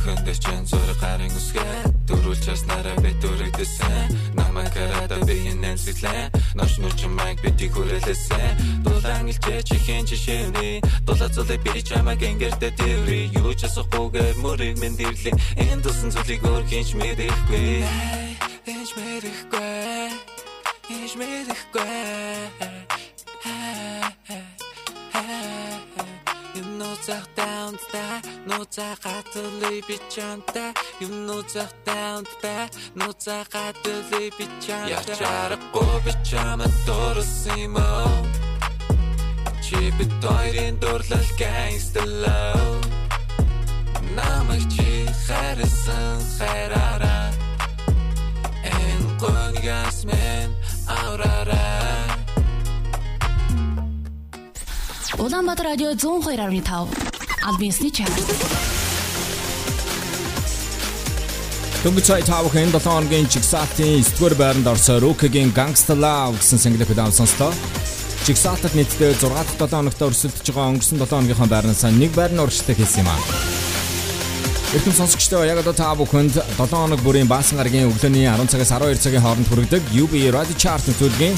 [0.09, 1.85] Хөхөндөө чин зур гарын үсгээ.
[2.09, 9.29] Дөрүл часнараа би дүрэгдэсэн намайг хараад би энэ сэтгэлээ нош ноч майг би тихүрэлсэн дулаан
[9.29, 15.37] илчээ чихэн жишээний дулаа зулай би чамайг ингэрдэ дэври юу ч асахгүйгээр мөрийг мен дэрлээ.
[15.61, 17.85] Энэ тусан зүйлийг өөр хинч мэдэхгүй.
[18.65, 20.09] Хинч мэдэхгүй.
[20.89, 22.49] Хинч мэдэхгүй
[26.79, 28.15] нууцах даунтай
[28.47, 30.71] нууцах гатулы би чантай
[31.05, 32.63] юм нууцах даунтай
[32.95, 38.15] нууцах гатулы би чантай ячарахгүй би чамд уу?
[39.65, 42.85] Чи би тойрын дурлал gangster love
[44.15, 44.89] намайг чи
[45.25, 47.31] хайрсан хайраараа.
[48.63, 50.49] Энэ гоньгас мен
[50.87, 52.08] авраараа
[55.17, 56.87] Улаанбаатар радио 102.5
[57.41, 58.13] Албинсны чанар.
[61.83, 67.11] Дөнгөж сая тавхан 7 хоногийн чигсалтын 9-р байранд орсоор Рукигийн Gangsta Love гэсэн single-ийг удаан
[67.11, 67.53] сонслоо.
[68.25, 72.75] Чигсалтад нийтдээ 6 дахь 7 хоногт өрсөлдөж байгаа өнгөрсөн 7 хоногийнхаа байрнаас нэг байрны урагштай
[72.77, 73.68] хийсэн юм аа.
[74.69, 79.01] Эрхэм сонсогчдоо яг одоо та бүхэнд 7 хоног бүрийн баасан гарагийн өглөөний 10 цагаас 12
[79.01, 81.33] цагийн хооронд хүргэдэг UB Radio Chart нөтөлгийн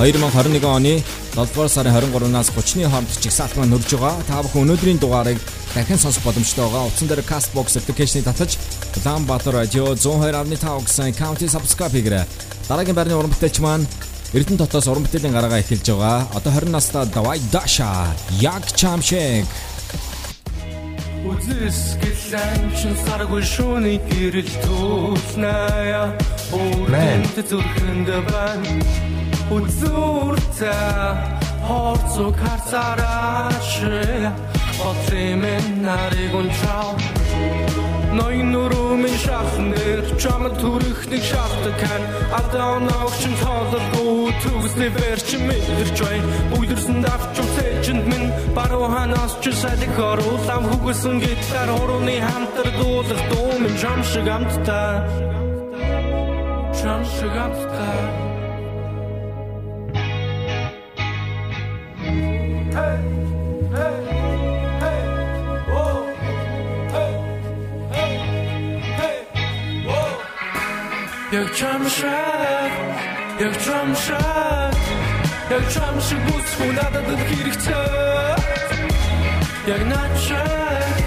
[0.00, 1.04] 2021 оны
[1.36, 4.24] 7 сарын 23-наас 30-ны хооронд чигсаалт маань нөрж байгаа.
[4.24, 5.36] Та бүхэн өнөөдрийн дугаарыг
[5.76, 6.88] дахин сонсох боломжтой байгаа.
[6.88, 8.56] Утсан дээр Castbox application-ыг татаж
[8.96, 12.24] Улаанбаатар радио 102.5 гэсэн county subscribe хийгээрэй.
[12.64, 13.84] Дараагийн байрны уран бүтээлч маань
[14.32, 16.32] Эрдэнэ дотоос уран бүтээлийн гарагаа эхэлж байгаа.
[16.32, 19.44] Одоо 20 настай Давай Даша, Яг Чамшиг
[21.20, 26.04] Үзэс гэлэн чин саргүй шууны гэрэл түүлнэя
[26.48, 28.72] Өөрөнд зүрхэнд байна.
[29.52, 31.12] Үзүүртээ
[31.68, 33.70] Хорцог харцараач
[34.80, 36.96] Отрэмэн нарыг унчаа
[38.16, 42.02] Ноён нүрүүмэн шахнэр Чамд түрэх нэг шахтаг хан
[42.32, 46.18] Алдаа ногчин тоололгүй Төгсний бэрч мэдэрч бай
[46.50, 47.46] Бүлэрсэн давчим
[47.90, 54.00] цэжинд минь Баруу ханаас ч салик оруулам Хүгсэн гитар хорууны хамтар дуулах Дуу минь чам
[54.04, 54.94] шиг амттай
[56.78, 58.00] Чам шиг амттай
[62.78, 62.98] Hey!
[63.76, 63.96] Hey!
[64.82, 65.02] Hey!
[65.70, 65.88] Whoa!
[66.94, 67.12] Hey!
[67.94, 68.12] Hey!
[69.00, 69.18] Hey!
[75.50, 75.58] Whoa!
[75.60, 77.90] Яг чамшаа Яг чамшаа Яг чамшиг бүсгүй надад хэрэгтэй
[79.66, 81.00] Яг начаа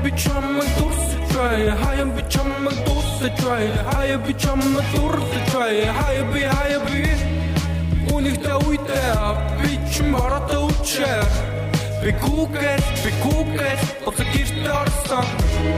[0.03, 7.01] би чамд дурсачай Хаяа би чамд дурсачай Хаяа би чамд дурсачай Хаяа би хаяа би
[8.15, 9.15] Үнийхтэй үедээ
[9.61, 11.31] би чим орото үчээр
[12.03, 15.27] Би кукет, би кукет, боцо гэрт орсон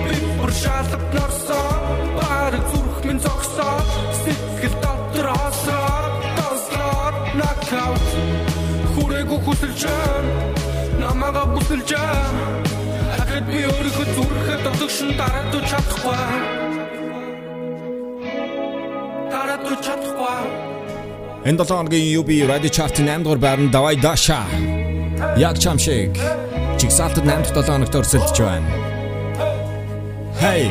[0.07, 1.83] Би бүр шалап норсон
[2.17, 3.79] Бар зүрх минь зогсоо
[4.23, 5.99] Сэтгэл дотор хосоо
[6.39, 8.07] Тослоор knockout.
[8.95, 9.83] Хүрээгүй хүсэлж
[11.01, 11.91] Намага бүсэлж
[13.33, 16.17] Ахад би өөрийнхөө зүрхээ дотогшин дараад чадахгүй
[19.33, 20.41] Дараад чадахгүй
[21.49, 24.45] Энэ 7 хоногийн UB Radio Chart-ын 8 дугаар байранд Давай Даша.
[25.41, 26.13] Яг Чамшиг.
[26.77, 28.69] Чигсалтад 8 дахь 7 хоногт өрсөлдөж байна.
[30.37, 30.69] Hey.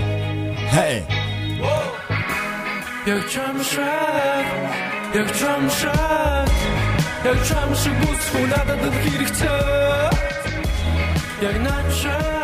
[0.70, 1.02] Hey.
[3.10, 4.46] Яг чамшаа
[5.18, 6.46] Яг чамшаа
[7.26, 9.50] Яг чамшиг бүсгүй надад хэрэгтэй
[11.42, 12.41] Яг начаа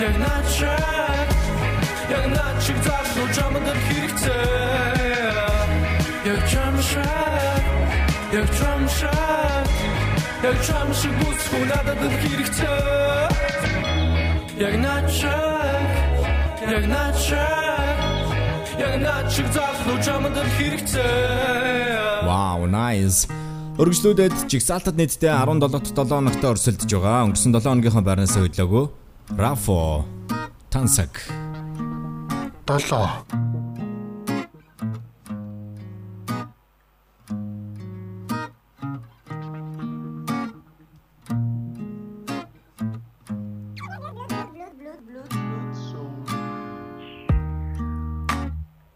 [0.00, 1.28] Яг наачаа
[2.08, 4.32] Яг наачиг залуу чамд хэрэгцээ
[6.24, 7.60] Яг чамшаа
[8.32, 9.60] Яг чамшаа
[10.40, 13.28] Яг чамшиг бүсгүй надад хэрэгцээ
[14.64, 15.84] Яг наачаа
[16.64, 17.84] Яг наачаа
[18.80, 23.28] Яг наачиг залуу чамд хэрэгцээ Wow, nice.
[23.80, 27.24] Өргөжлүүдэд жигсаалтад нийтдээ 17-т 7 хоногт өрсөлдөж байгаа.
[27.28, 28.99] Өнгөрсөн 7 хоногийнхоо байрнаас хөдлөөгөө
[29.36, 30.04] Рафо
[30.70, 31.22] Тансак
[32.66, 32.94] 7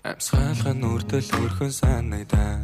[0.04, 2.60] Амсгалхан үрдэл өрхөн санагдаа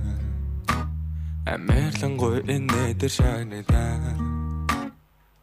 [1.52, 4.39] Амерлангуй энэ дээр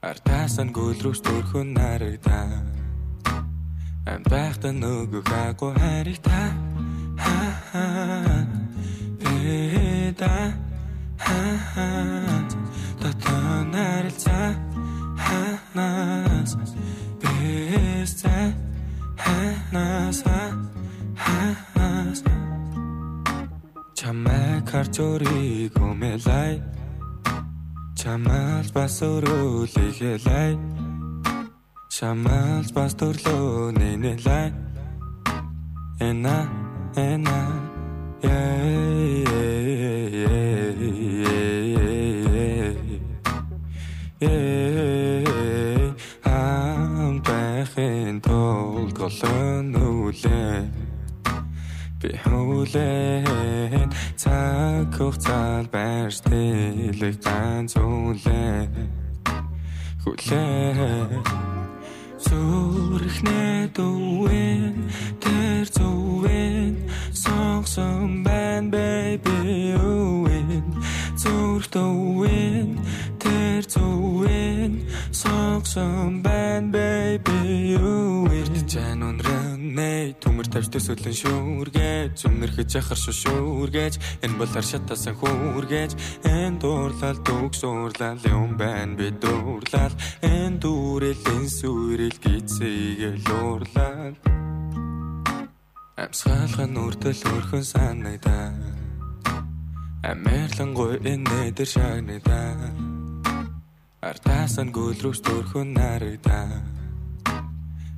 [0.07, 2.63] шагнадаа Артасан гүлрүүс төрхөн нарагдаа
[4.07, 6.47] Ам байхта нөгөө хаагүй харигтаа
[7.17, 7.37] Ха
[7.71, 7.85] ха
[9.19, 10.53] Эда
[11.19, 11.41] Ха
[11.73, 11.89] ха
[13.01, 14.55] Татан нарилцаа
[15.23, 16.55] Ханаас
[17.21, 18.37] Бэсцэ
[19.17, 20.23] Ханаас
[21.23, 22.19] Ханаас
[23.97, 26.76] Чамайг харж өрийг өмэлай
[27.97, 30.53] Чамаас бас өрөөлихэлай
[31.89, 34.47] Чамаас бас төрлөө нэнэлай
[36.09, 36.37] Эна
[36.93, 37.39] эна
[38.21, 38.87] Yeah
[46.25, 50.86] Ам бэхэн тул голон үлээ
[52.01, 52.13] Би.
[52.23, 58.69] Хүлээн цаг хугацаанд байрш тэлэг ганц үлээ
[60.05, 61.25] Хүлээн
[62.17, 64.89] Зүрхнээ дүүэн
[65.21, 66.73] тэр зүвэн
[67.13, 70.65] сонгсон байна baby үэн
[71.13, 72.69] зүрх дүүэн
[73.37, 74.73] тэр зүвэн
[75.13, 83.93] сонгсон байна baby үэн чан унрэнэ төмөр тавьж төсөөлөн шүүргэж өмнөрхөж яхар шушүүргэж
[84.25, 85.91] энэ бол аршатасан хүүргэж.
[86.25, 89.93] Энэ дуурлал дүгс уурлал юм байна би дуурлал
[90.25, 94.15] энэ дүүрэл энэ сүрэл гизээгэл уурлал
[95.97, 98.53] Амсгалхан үрдэл өрхөн санагдаа
[100.09, 102.86] Амерлангуй энэ дээр
[103.97, 106.61] шагнадаа Артасан гүлрүүс төрхөн нарагдаа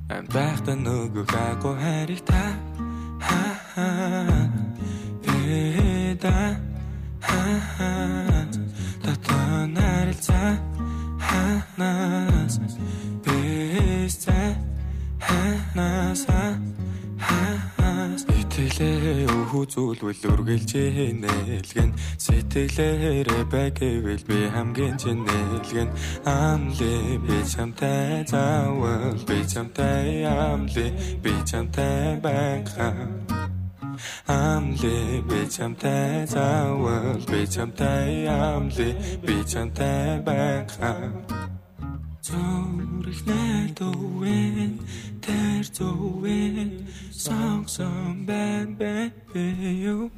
[0.08, 2.50] Ам байхта нөгөө хаагүй харигтаа
[3.20, 3.42] Ха
[3.74, 3.88] ха
[5.28, 6.56] Эда
[7.20, 7.44] Ха
[7.76, 7.92] ха
[9.04, 10.56] Татан нарилцаа
[11.20, 12.56] Ханаас
[13.24, 14.56] Ханаас
[15.20, 16.24] Ханаас
[18.80, 25.92] Итгэлээ өхүү зүйлвэл үргэлжээ нээлгэн Сэтгэлээрээ байгэвэл би хамгийн чинь нээлгэн
[26.24, 33.04] Амли би чамтай заавал би чамтай амли би чамтай байхаа.
[34.24, 40.24] Амли би чамтай заавал би чамтай амли би чамтай
[42.20, 42.60] байхаа
[43.00, 44.76] Зүрхнээ дүүэн
[45.24, 46.84] тэр зүвэн
[47.16, 49.08] сонгсон байна бэ
[49.80, 50.12] юу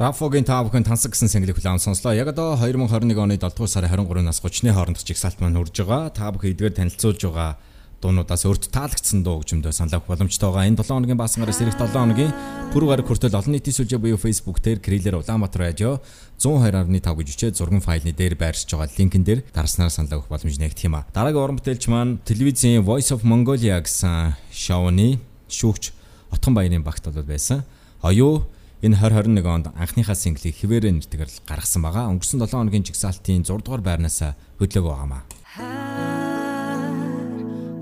[0.00, 2.16] Рафогийн таавхан тансаг гэсэн single хүлээн сонслоо.
[2.16, 6.08] Яг одоо 2021 оны 7 дугаар сарын 23-наас 30-ны хооронд жигсаалт маань үрж байгаа.
[6.10, 7.60] Та бүхэн эдгээр танилцуулж байгаа
[7.98, 10.70] дуунуудаас өрт таалагдсан дуу хөгжмөдөө саналах боломжтой байгаа.
[10.70, 12.32] Энэ 7 хоногийн баасан гараас ирэх 7 хоногийн
[12.70, 15.98] пүрэв гараг хүртэл олон нийтийн сүлжээ буюу Facebook дээр Крилэр Улаанбаатар радио
[16.38, 20.86] 102.5 гэж үчээ зургийн файлны дээр байршиж байгаа линкэн дээр дарснаар санал өгөх боломж нэгдэх
[20.86, 21.06] юм а.
[21.10, 25.18] Дараагийн уран бүтээлч маань телевизийн Voice of Mongolia гэсэн шоуны
[25.50, 25.90] шүүгч
[26.30, 27.66] Отхон Баярын багт бол байсан.
[28.06, 28.46] Оюу
[28.78, 32.12] энэ 2021 онд анхныхаа синглийг хിവэрэ нэртэйгээр гаргасан байгаа.
[32.14, 34.22] Өнгөрсөн 7 хоногийн жигсаалтын 6 дугаар байрнаас
[34.60, 35.87] хөдлөөг байгаамаа.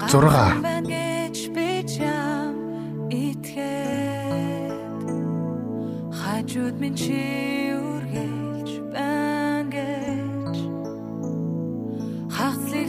[0.07, 2.55] 6 гэж би чам
[3.11, 4.77] итгэхэд
[6.15, 10.57] хажууд минь чи үргэлж байна гэж
[12.37, 12.86] хагцлыг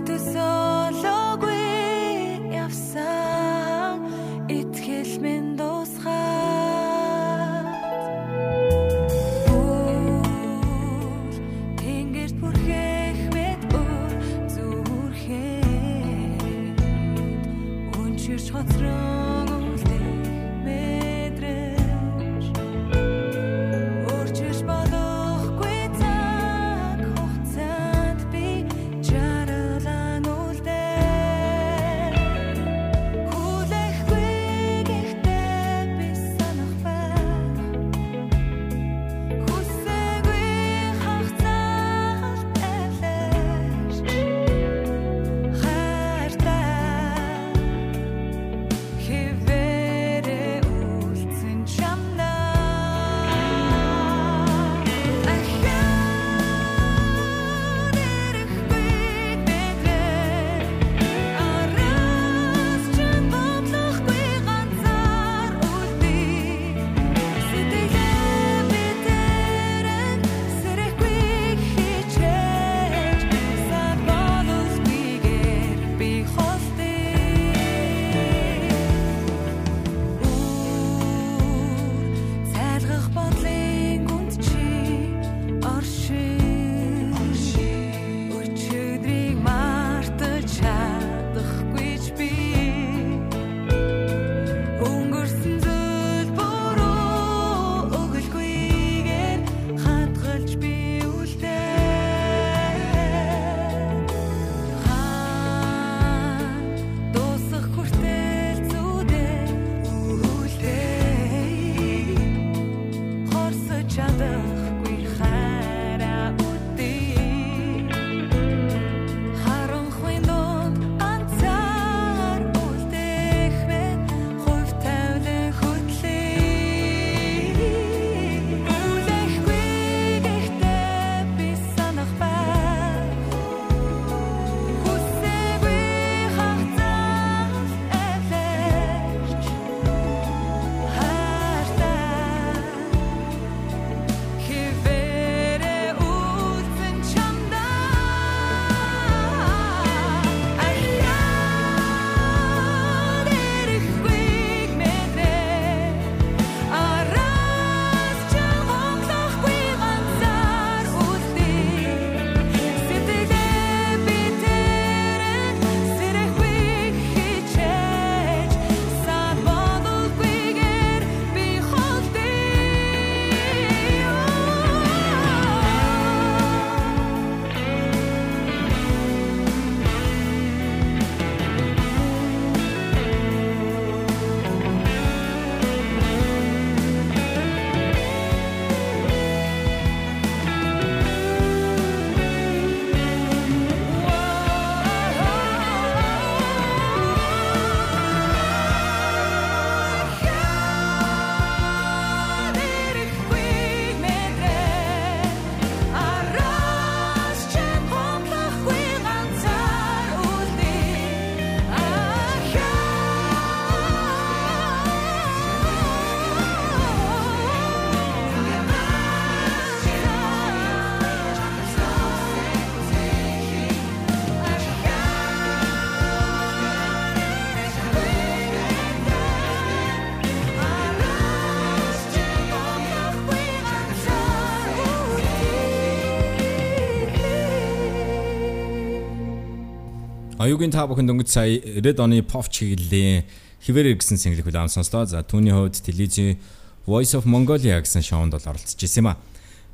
[240.48, 243.28] Оюугийн та бүхэнд өнгөц сая 90-ад оны pop чиглэлийн
[243.68, 245.04] хിവэрэр гэсэн single хүлээн сонслоо.
[245.04, 246.40] За түүний хувьд телевизийн
[246.88, 249.20] Voice of Mongolia гэсэн шоунд бол оролцож ирсэн юм а.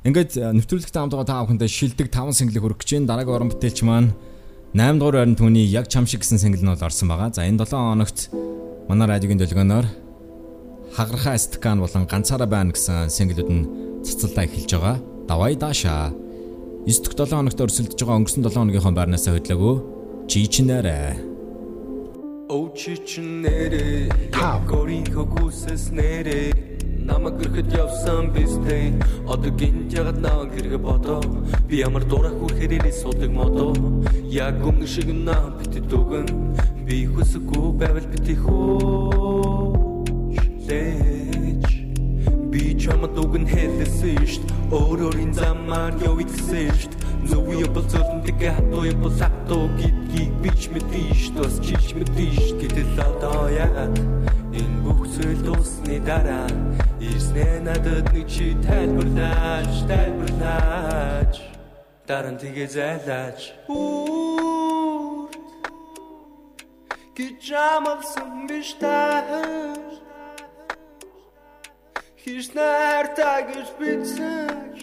[0.02, 4.18] Ингээд нэвтрүүлэгт хамтгаа та бүхэндээ шилдэг 5 single хүргэж чинь дараагийн уран бүтээлч маань
[4.74, 7.30] 8 дугаар байрны түүний яг чам шиг гэсэн single нь бол орсон байгаа.
[7.30, 8.18] За энэ 7 хоногт
[8.90, 9.86] манай радиогийн төлгөөнөөр
[10.98, 14.98] хагархаа стакан болон ганцаараа байна гэсэн single-үүд нь цэцэлдаа эхэлж байгаа.
[15.30, 16.10] Давай даашаа
[16.82, 19.93] 9 дэх 7 хоногт өрсөлдөж байгаа өнгөрсөн 7 хоногийнхоо байрнаас хөдлөөгөө
[20.28, 21.16] чичнэрэ.
[22.48, 24.08] Оо чичнэрэ.
[24.68, 26.52] Горийн хөгөөсс нэрэ.
[27.04, 28.96] Намайг гэрхэд явсан бистэй
[29.28, 31.20] одоо гинт ягд наа гэргэ бодоо
[31.68, 33.76] би ямар дурах хүрэхэрээ судаг модоо
[34.32, 36.28] яг өмнө шиг наа бит дүгэн
[36.88, 40.08] би хүсэхгүй байвал бит хөөж
[40.64, 41.43] лэж
[42.54, 46.94] би чамд дүгэн хэлсэн шít өөрөөрийн замаар явагдсан шít
[47.26, 53.00] Зөв бол зөвлөнтэй хатуу бол хатуу гэдгийг бич мэдэн ш бас чилж мэдэн ш гэтэл
[53.00, 53.96] одоо яагаад
[54.54, 56.46] энэ бүх зүйл дуусны дараа
[57.00, 61.34] ирснэ надад нэг чи тайлбарлаач тайлбарлаач
[62.06, 63.40] даран тгээ зайлаач.
[67.16, 70.03] Гижамалсан биш таа
[72.24, 74.78] Хиш нартагш бицэж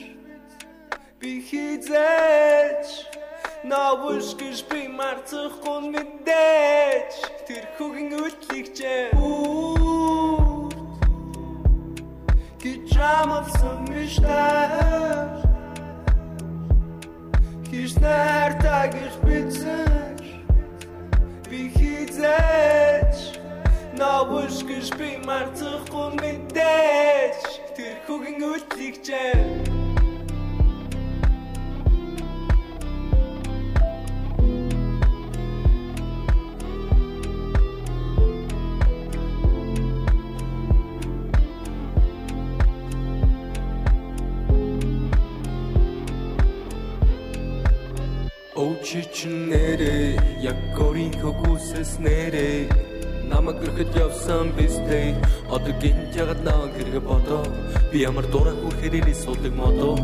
[1.19, 2.87] би хизээч.
[3.65, 7.13] Навш гэж би марцахгүй мэдээж
[7.49, 9.17] тэр хүүгийн үлдлэгчээ
[12.61, 15.41] Гижамалсан биш таа
[17.69, 20.21] Хиш нартагш бицэж
[21.49, 23.40] би хизээч
[24.01, 27.37] Навш гэж би марцахгүй мэдээж
[27.77, 29.37] тэр хүүгийн үлдлэгчээ
[48.57, 49.95] Очичнэрэ
[50.49, 52.49] яг горийн хөгөөсс нэрэ
[53.59, 55.07] гэрхэд явсан бистэй
[55.55, 57.43] одоо гинт ягд наа гэргэ бодоо
[57.91, 59.95] би ямар дураа хүрхээрээ суулдаг модоо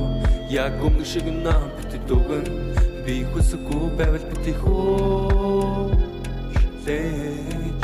[0.49, 2.45] яг өмнө шиг наа бит дүгэн
[3.05, 5.91] би хүсэхгүй байвал бит хөө
[6.85, 7.83] лэж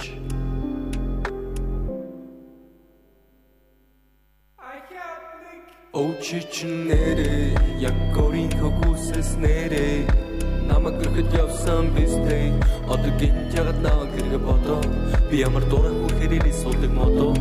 [5.93, 10.09] Очичнэрэ яг горийн хөгөөсс нэрэ.
[10.65, 12.49] Намайг гэрхэд явсан бистэй
[12.89, 14.02] одоо гинт ягд наа
[15.33, 17.33] би ямар дураа хүрхээрээ суулдаг модоо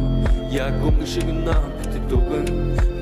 [0.49, 1.61] яг өмнө шиг наа
[1.93, 2.47] бит дүгэн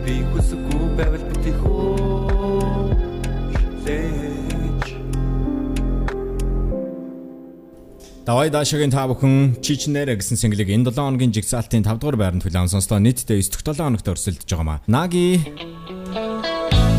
[0.03, 2.91] би хүсэхгүй байвал бит хөө
[3.87, 4.87] лэж
[8.27, 12.67] Давай даашагийн та бүхэн Чичнэрэ гэсэн single-ийг энэ 7 хоногийн жигсаалтын 5 дугаар байранд хүлээн
[12.75, 12.99] сонслоо.
[12.99, 14.83] Нийтдээ 9 дэх 7 хоногт өрсөлдөж байгаа маа.
[14.91, 15.39] Наги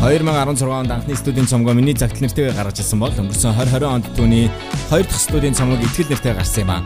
[0.00, 4.48] 2016 онд анхны студийн цомгоо миний загтал нэртэйгээр гаргаж ирсэн бол өнгөрсөн 2020 онд түүний
[4.88, 6.80] 2 дахь студийн цомгог ихтгэл нэртэй гаргасан юм а.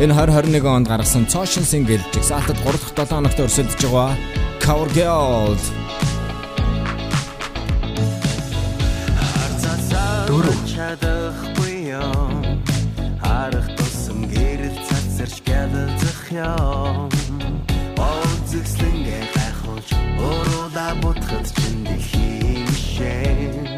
[0.00, 4.16] Энэ 2021 онд гаргасан Caution single жигсаалтад 3 дахь 7 хоногт өрсөлдөж байгаа
[4.64, 5.56] Cover Girl
[10.28, 10.58] Дөрөв.
[10.72, 12.32] Чадахгүй юм
[13.20, 17.12] харах тусам гэрэл цацарч гялзах юм.
[18.00, 19.88] Озгслэнгээ гайхуулж
[20.28, 23.71] өрөөда бутгад чинь дэлхийн шээ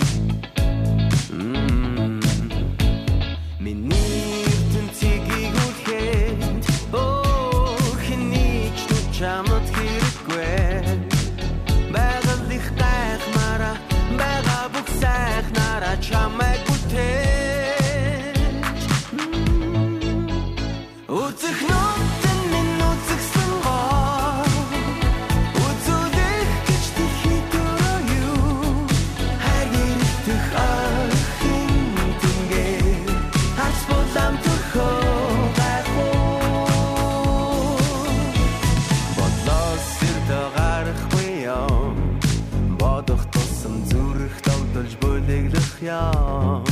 [45.85, 46.65] юм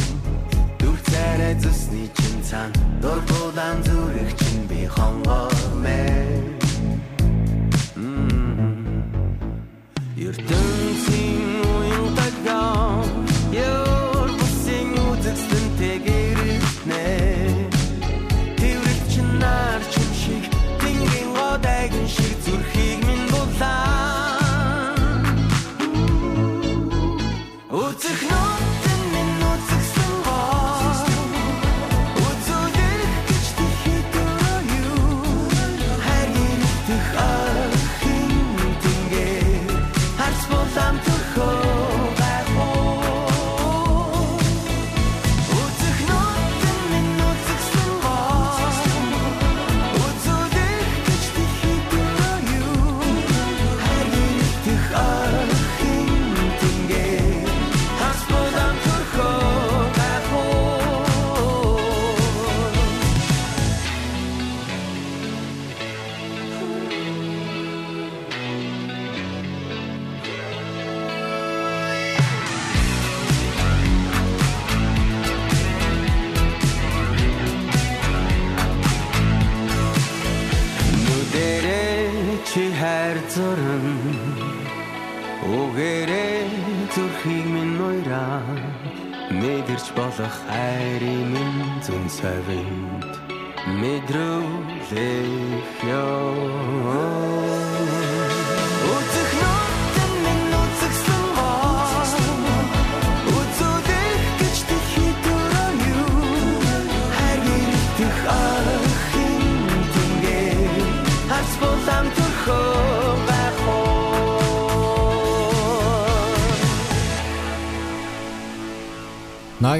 [0.81, 2.71] Дүр царай зүсний чин цан
[3.03, 5.22] Дургуудан зүрх чин би хонгор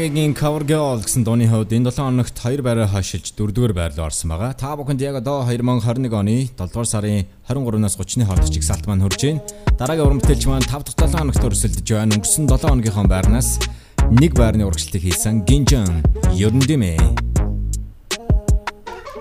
[0.03, 4.11] Нагийн Cover Girl гэсэн дууны хувьд энэ 7 хоногт 2 байраа хашилж 4-р байр руу
[4.11, 4.51] орсон байгаа.
[4.51, 9.47] Та бүхэнд яг одоо 2021 оны 7-р сарын 23-наас 30-ны хооронд чигсалт маань хүрж байна.
[9.79, 12.19] Дараагийн уран бүтээлч маань 5 дахь 7 хоногт өрсөлдөж байна.
[12.19, 13.63] Өнгөрсөн 7 хоногийнхоо байрнаас
[14.11, 16.03] нэг байрны урагшлыг хийсэн Гинжан
[16.35, 16.99] Ерөндимэ.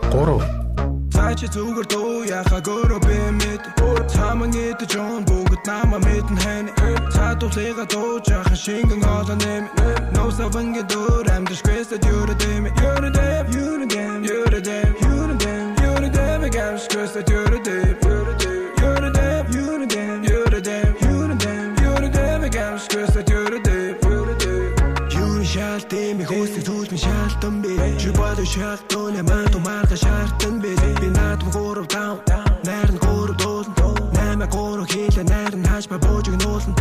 [0.10, 0.41] 3
[1.14, 3.64] Цаачи зүгээр дуу яхагөөрө бэмэд
[4.10, 6.66] Цаман эд жон бүгд нама мэдэн хэн
[7.42, 9.66] Цаатуулыга дуу жахан шингэн олон нэм
[10.14, 15.66] Ноуса вангэ дөр амдаш квеста дюрэ дэм Юрэ дэм, юрэ дэм, юрэ дэм, юрэ дэм
[15.90, 21.36] Юрэ дэм, гамш квеста дюрэ дэм Юрэ дэм, юрэ дэм, юрэ дэм, юрэ дэм, юрэ
[21.42, 24.70] дэм Юрэ дэм, гамш квеста дюрэ дэм Юрэ дэм
[25.26, 30.78] Юрэ шалтын ми хөөсний зүйл ми шалтан би Чи бодо шалтан ямаа тумаарга шалтан би
[31.02, 32.22] Би наад гурав таав
[32.62, 33.74] Найран гурав дуулан
[34.14, 36.74] Наймаа гурав хийлэ найран хааж ба боожиг нуулан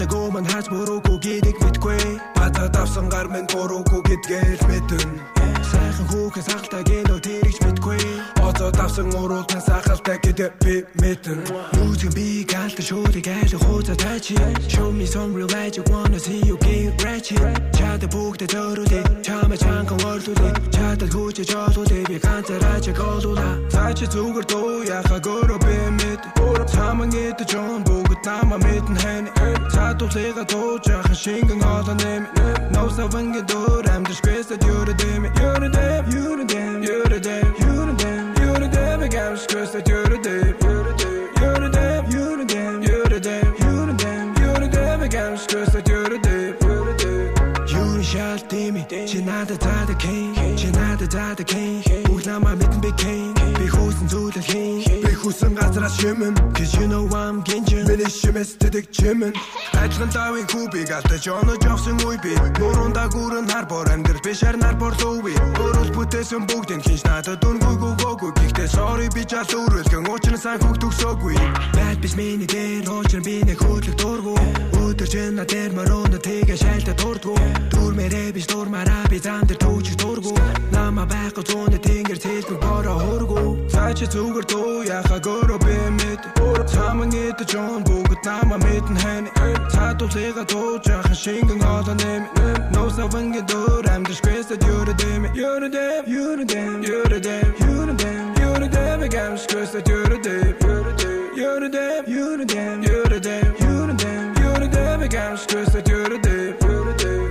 [0.00, 2.00] Сайхта гоман хааж буруугүй гэдик мэдгүй.
[2.36, 4.60] Бата давсан гар мен буруугүй гэдгээл
[8.90, 11.38] Одоо давсан уруултан сахалтай гэдэг би мэдэн
[11.78, 14.34] Юуцгэн би гаалтар шуудыг айл хууза тачи
[14.66, 17.54] Show me some real magic wanna see you get ratchet.
[17.70, 24.46] Чада бүгдэ зөрүүлээ Чама чанган орлуулээ Чадад хүчээ жолуулээ би ганцаараа чиг олуула Цаачи зүгээр
[24.50, 26.22] дуу яхагөөрө би мэд
[26.74, 29.24] Цаман эд жон бүгд нама мэдэн хэн
[29.70, 32.22] Цаатуулыга дуу жахан шингэн олон нэм
[39.00, 42.60] Ноуса вангэ дөр амдаш квеста дюрэ дэм Юрэ дэм, юрэ дэм, юрэ дэм, юрэ дэм
[42.60, 43.96] Юрэ дэм, гамш квеста дюрэ дэм Юрэ дэм, юрэ дэм, юрэ дэм, юрэ дэм, юрэ
[44.02, 47.26] дэм Юрэ дэм, гамш квеста дюрэ дэм Юрэ дэм
[47.80, 51.59] Юрэ шалтими Чи надад заадаг хийн Чи надад заадаг хийн Бүх
[55.40, 56.34] Хүүсэн газраас шимэн.
[56.52, 57.88] Cause you know I'm гинжин.
[57.88, 59.32] Миний шимэс тэдэг чимэн.
[59.72, 64.60] Ажлан давын хүүбиг алдаж онож явсан үе би Мөрөндө гүрэн хар бор амьдрал би шар
[64.60, 70.12] нар бор лууви Өөрөс бүтээсэн бүгдийн хинш надад дүнгүйгүй гоогүй Гэхдээ sorry би чал өрөөлгөн
[70.12, 71.36] Учир нь сайн хүүхд төгсөөгүй.
[71.72, 74.36] Байд биш миний дээр Учир би нэг хөдлөг дургу
[74.90, 77.38] Өдөр чин на дээр мөрөндө тэгээ шайлта дурдгу.
[77.70, 80.34] Дүрмээрээ биш дурмаараа би зам дээр түүчих дургу.
[80.74, 83.38] Нама байхгүй зүүнэ тэнгэр цэлбэг бороо хургу.
[83.70, 86.22] Цаачи зүгээр дуу яхагөөрө би мэд.
[86.74, 89.24] Цаман эд жон бүгд нама мэдэн хэн
[89.70, 92.22] Цаатуулыга дуу жахан шингэн олон нэм
[92.74, 95.30] Ноуса вангэ дөр амдаш квеста дюрэ дэм.
[95.38, 98.30] Юрэ дэм, юрэ дэм, юрэ дэм, юрэ дэм
[102.82, 103.49] Юрэ дэм,
[105.20, 107.22] дэм, гамш квеста дюрэ дэм Юрэ дэм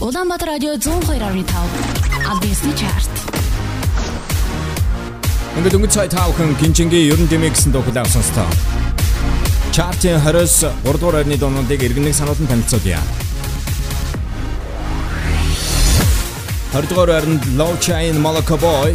[0.00, 1.44] Улаанбаатар радио 102.5
[2.30, 3.12] Альбисны чарт.
[5.56, 8.48] Ингээд өнгөц цай таавхан Гинжингийн ерөн дэмэ гэсэн дуу хүлээв сонстоо.
[9.72, 13.00] Чартын 20-с 3 дугаар байрны дуунуудыг иргэнэг сануулсан танилцуулъя.
[16.74, 18.90] 20 дугаар байранд Low Chain Malaka Boy,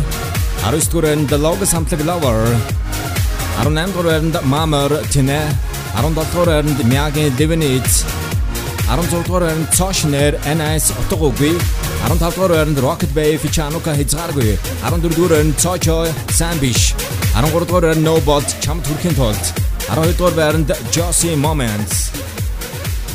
[0.63, 2.39] 19 дугаар байранд Logos хамтлаг Lover,
[3.63, 5.41] 18 дугаар байранд Mamor Tine,
[5.95, 7.93] 17 дугаар байранд Miyagi Divinity
[8.89, 11.53] 16 дугаар байранд Цошнер NS утгагүй
[12.03, 14.51] 15 дугаар байранд Rocket Bay Fichanuka хязгааргүй
[14.83, 15.97] 14 дугаар байранд Цочо
[16.39, 16.85] Sambish
[17.39, 19.43] 13 дугаар байранд Nobot чамд хүрэхин тулд
[19.87, 21.95] 12 дугаар байранд Josie Moments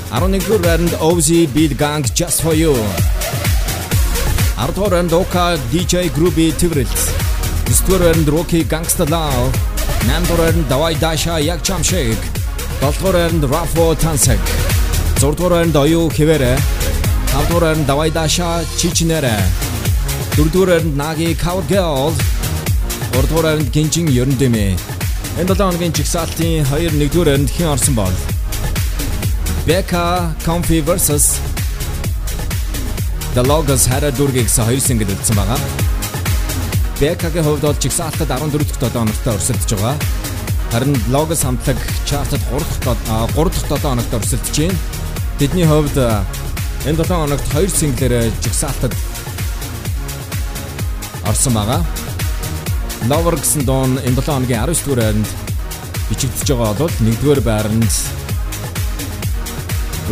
[0.09, 2.75] 11 дугаар байранд Ozzy Beat Gang Just for You
[4.57, 7.01] 10 дугаар байранд Oka DJ Groovy Tivrilt
[7.65, 9.51] 9 дугаар байранд Rocky Gangsta Love.
[10.09, 12.21] 8 дугаар байранд Давай Даша Яг Chamshik
[12.81, 14.43] 7 дугаар байранд Rafo Tansek.
[15.21, 16.53] 6 дугаар байранд оюу хിവэрэ
[17.35, 19.37] 5 дугаар байранд давай даша чичнэрэ
[20.37, 22.13] 4 дугаар байранд наги cover girl
[23.13, 24.67] 3 дугаар байранд гинжин ерөндэмэ
[25.41, 28.15] энэ 7 хоногийн чигсалтын 2 1 дугаар байранд хэн орсон бол
[29.67, 30.07] Becca
[30.47, 31.25] Comfy versus
[33.35, 35.59] The Logos дүргийн гэсэн хоёр single үлдсэн байгаа.
[37.03, 39.97] Becca-гийн хувьд бол чигсалтад 14 дахь 7 хоногт өрсөлдөж байгаа.
[40.71, 43.03] Харин Logos хамтлаг чартад 3 дахь
[43.35, 44.79] 3 дахь 7 хоногт өрсөлдөж байна.
[45.43, 45.99] Тэдний хувьд
[46.87, 48.95] Энэ 7 хоногт хоёр синглээр жигсаалтад
[51.27, 51.81] орсон байгаа.
[53.11, 55.29] Lover гэсэн дуун энэ 7 хоногийн 19 дугаар байранд
[56.07, 57.95] бичигдэж байгаа бол 1-р байранд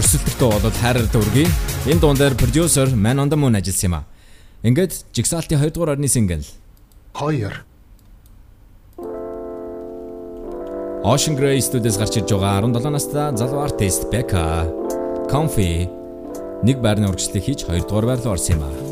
[0.00, 1.46] өрсөлдөлтөө бол хайраар дөргий.
[1.82, 4.04] Энэ дуун дээр продюсер Man on the Moon ажилласан юм а.
[4.62, 6.46] Ингээд жигсаалтын 2 дугаар орны сингл
[7.18, 7.50] 2
[11.02, 14.70] Ocean Grey студиэс гарч ирж байгаа 17 настай залуу артист Becca.
[15.26, 15.90] Comfy.
[16.62, 18.91] Нэг байрны урагшлыг хийж 2 дугаар байр руу орсон юм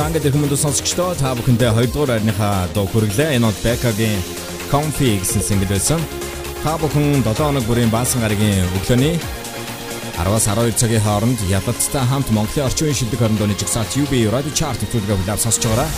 [0.00, 3.36] За ингээд хүмүүс сонсогчдоо та бүхэндээ 2 дугаар байрныхаа дуу хүргэлээ.
[3.36, 4.24] Энэ бол Becca-гийн
[4.72, 6.00] Comfy гэсэн single байсан.
[6.64, 9.20] Та бүхэн 7 хоног бүрийн баасан гарагийн өглөөний
[10.16, 14.80] 10-аас 12 цагийн хооронд Ядалттай хамт Монголын орчин үеийн шилдэг хорндооны жигсаалт UB Radio Chart
[14.88, 15.92] төлөвлөгөө хүлээв сонсож байгаарай.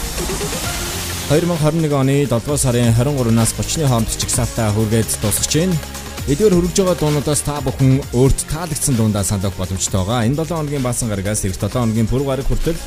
[1.30, 5.78] 2021 оны 7 сарын 23-наас 30-ны хооронд жигсаалтаа хүргээд дуусгаж байна.
[6.26, 10.26] Эдгээр хөргөж байгаа дуунуудаас та бүхэн өөрт таалагдсан дундаа санах боломжтой байгаа.
[10.26, 12.78] Энэ 7 хоногийн баасан гарагаас эх 7 хоногийн пүрэв гараг хүртэл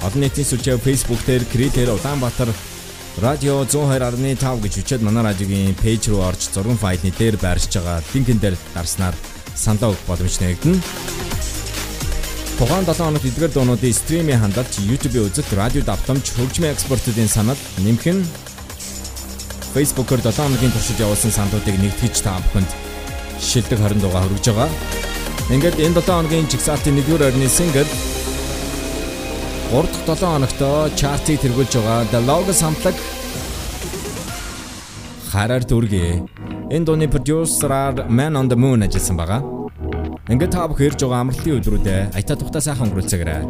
[0.00, 2.48] Олон нийтийн сүлжээ Facebook дээр Критер Улаанбаатар
[3.20, 8.40] радио 102.5 гэж үчээд манай радиогийн пэйж руу орж зургийн файлны дээр байршиж байгаа линкэн
[8.40, 9.12] дээр дарснаар
[9.52, 10.80] саналаа өгөх боломжтой нэгдэнэ.
[12.56, 18.08] Тухайн 7 хоногт эдгээр дуунуудын стримийн хандалт YouTube-ийн үзэлт, радио давтамж, хөгжмийн экспортын санал нэмэх
[18.08, 18.24] нь
[19.76, 22.70] Facebook-оор 7 хоногийн туршид явуулсан саналуудыг нэгтгэж та бүхэнд
[23.36, 24.70] шилдэг 20 дугаар хүргэж байгаа.
[25.52, 27.88] Ингээд энэ 7 хоногийн жигсаалтын 1-р орны сингл
[29.70, 30.60] 3 дахь 7 хоногт
[30.98, 32.96] чартыг тэргүүлж байгаа The Logos хамтлаг
[35.30, 36.26] хараар дүргээ.
[36.74, 39.40] Энэ дууны продюсераар Man on the Moon ажилласан байгаа.
[40.26, 43.42] Ингээд та бүхэн ирж байгаа амралтын өдрүүдэд аятаа тухтаа сайхан өнгөрүүлцгээгээрэй.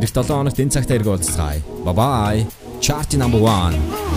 [0.00, 1.60] Ирэх 7 хоногт энэ цагт иргэ уулзцгаая.
[1.84, 2.40] Bye bye.
[2.80, 4.09] Chart number 1.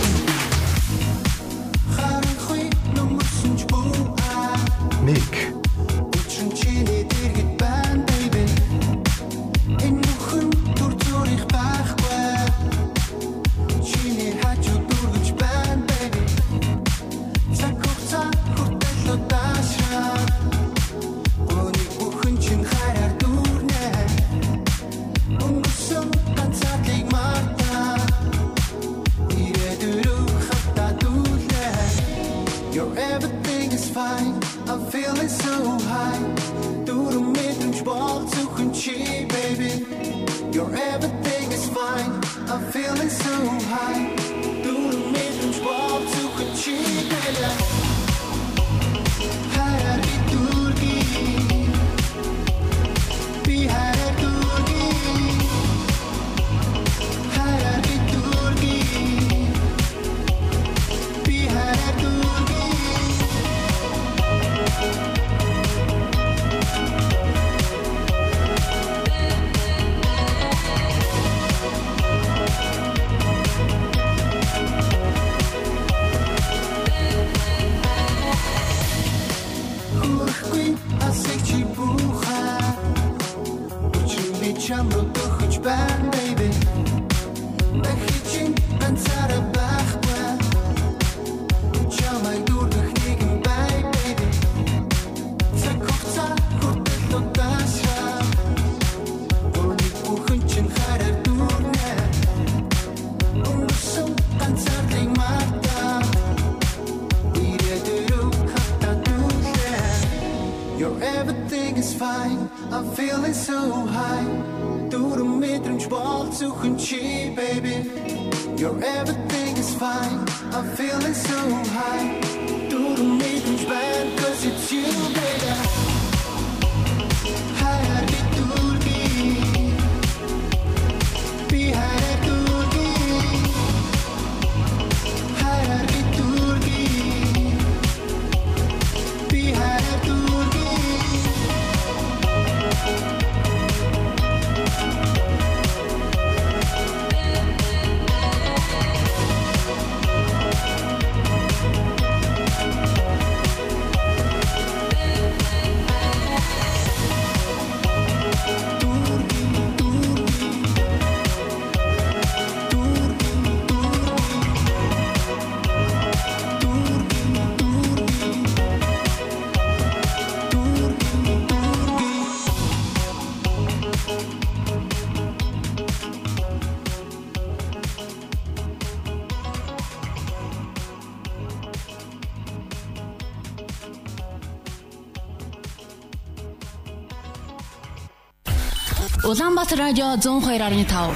[189.34, 191.16] Улаанбаатар радио 102.5.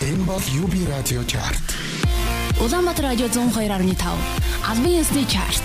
[0.00, 1.74] Энэ бол UB радио чарт.
[2.60, 4.06] Улаанбаатар радио 102.5.
[4.70, 5.62] Албан ёсны чарт.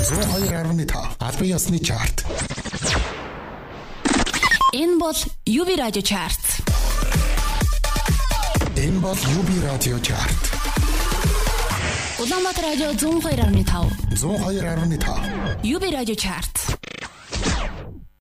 [0.00, 0.92] 102.5.
[1.20, 2.26] Албан ёсны чарт.
[4.72, 5.14] Энэ бол
[5.46, 6.40] UB радио чарт.
[8.74, 10.50] Энэ бол UB радио чарт.
[12.18, 14.16] Улаанбаатар радио 102.5.
[14.16, 15.62] 102.5.
[15.62, 16.59] UB радио чарт.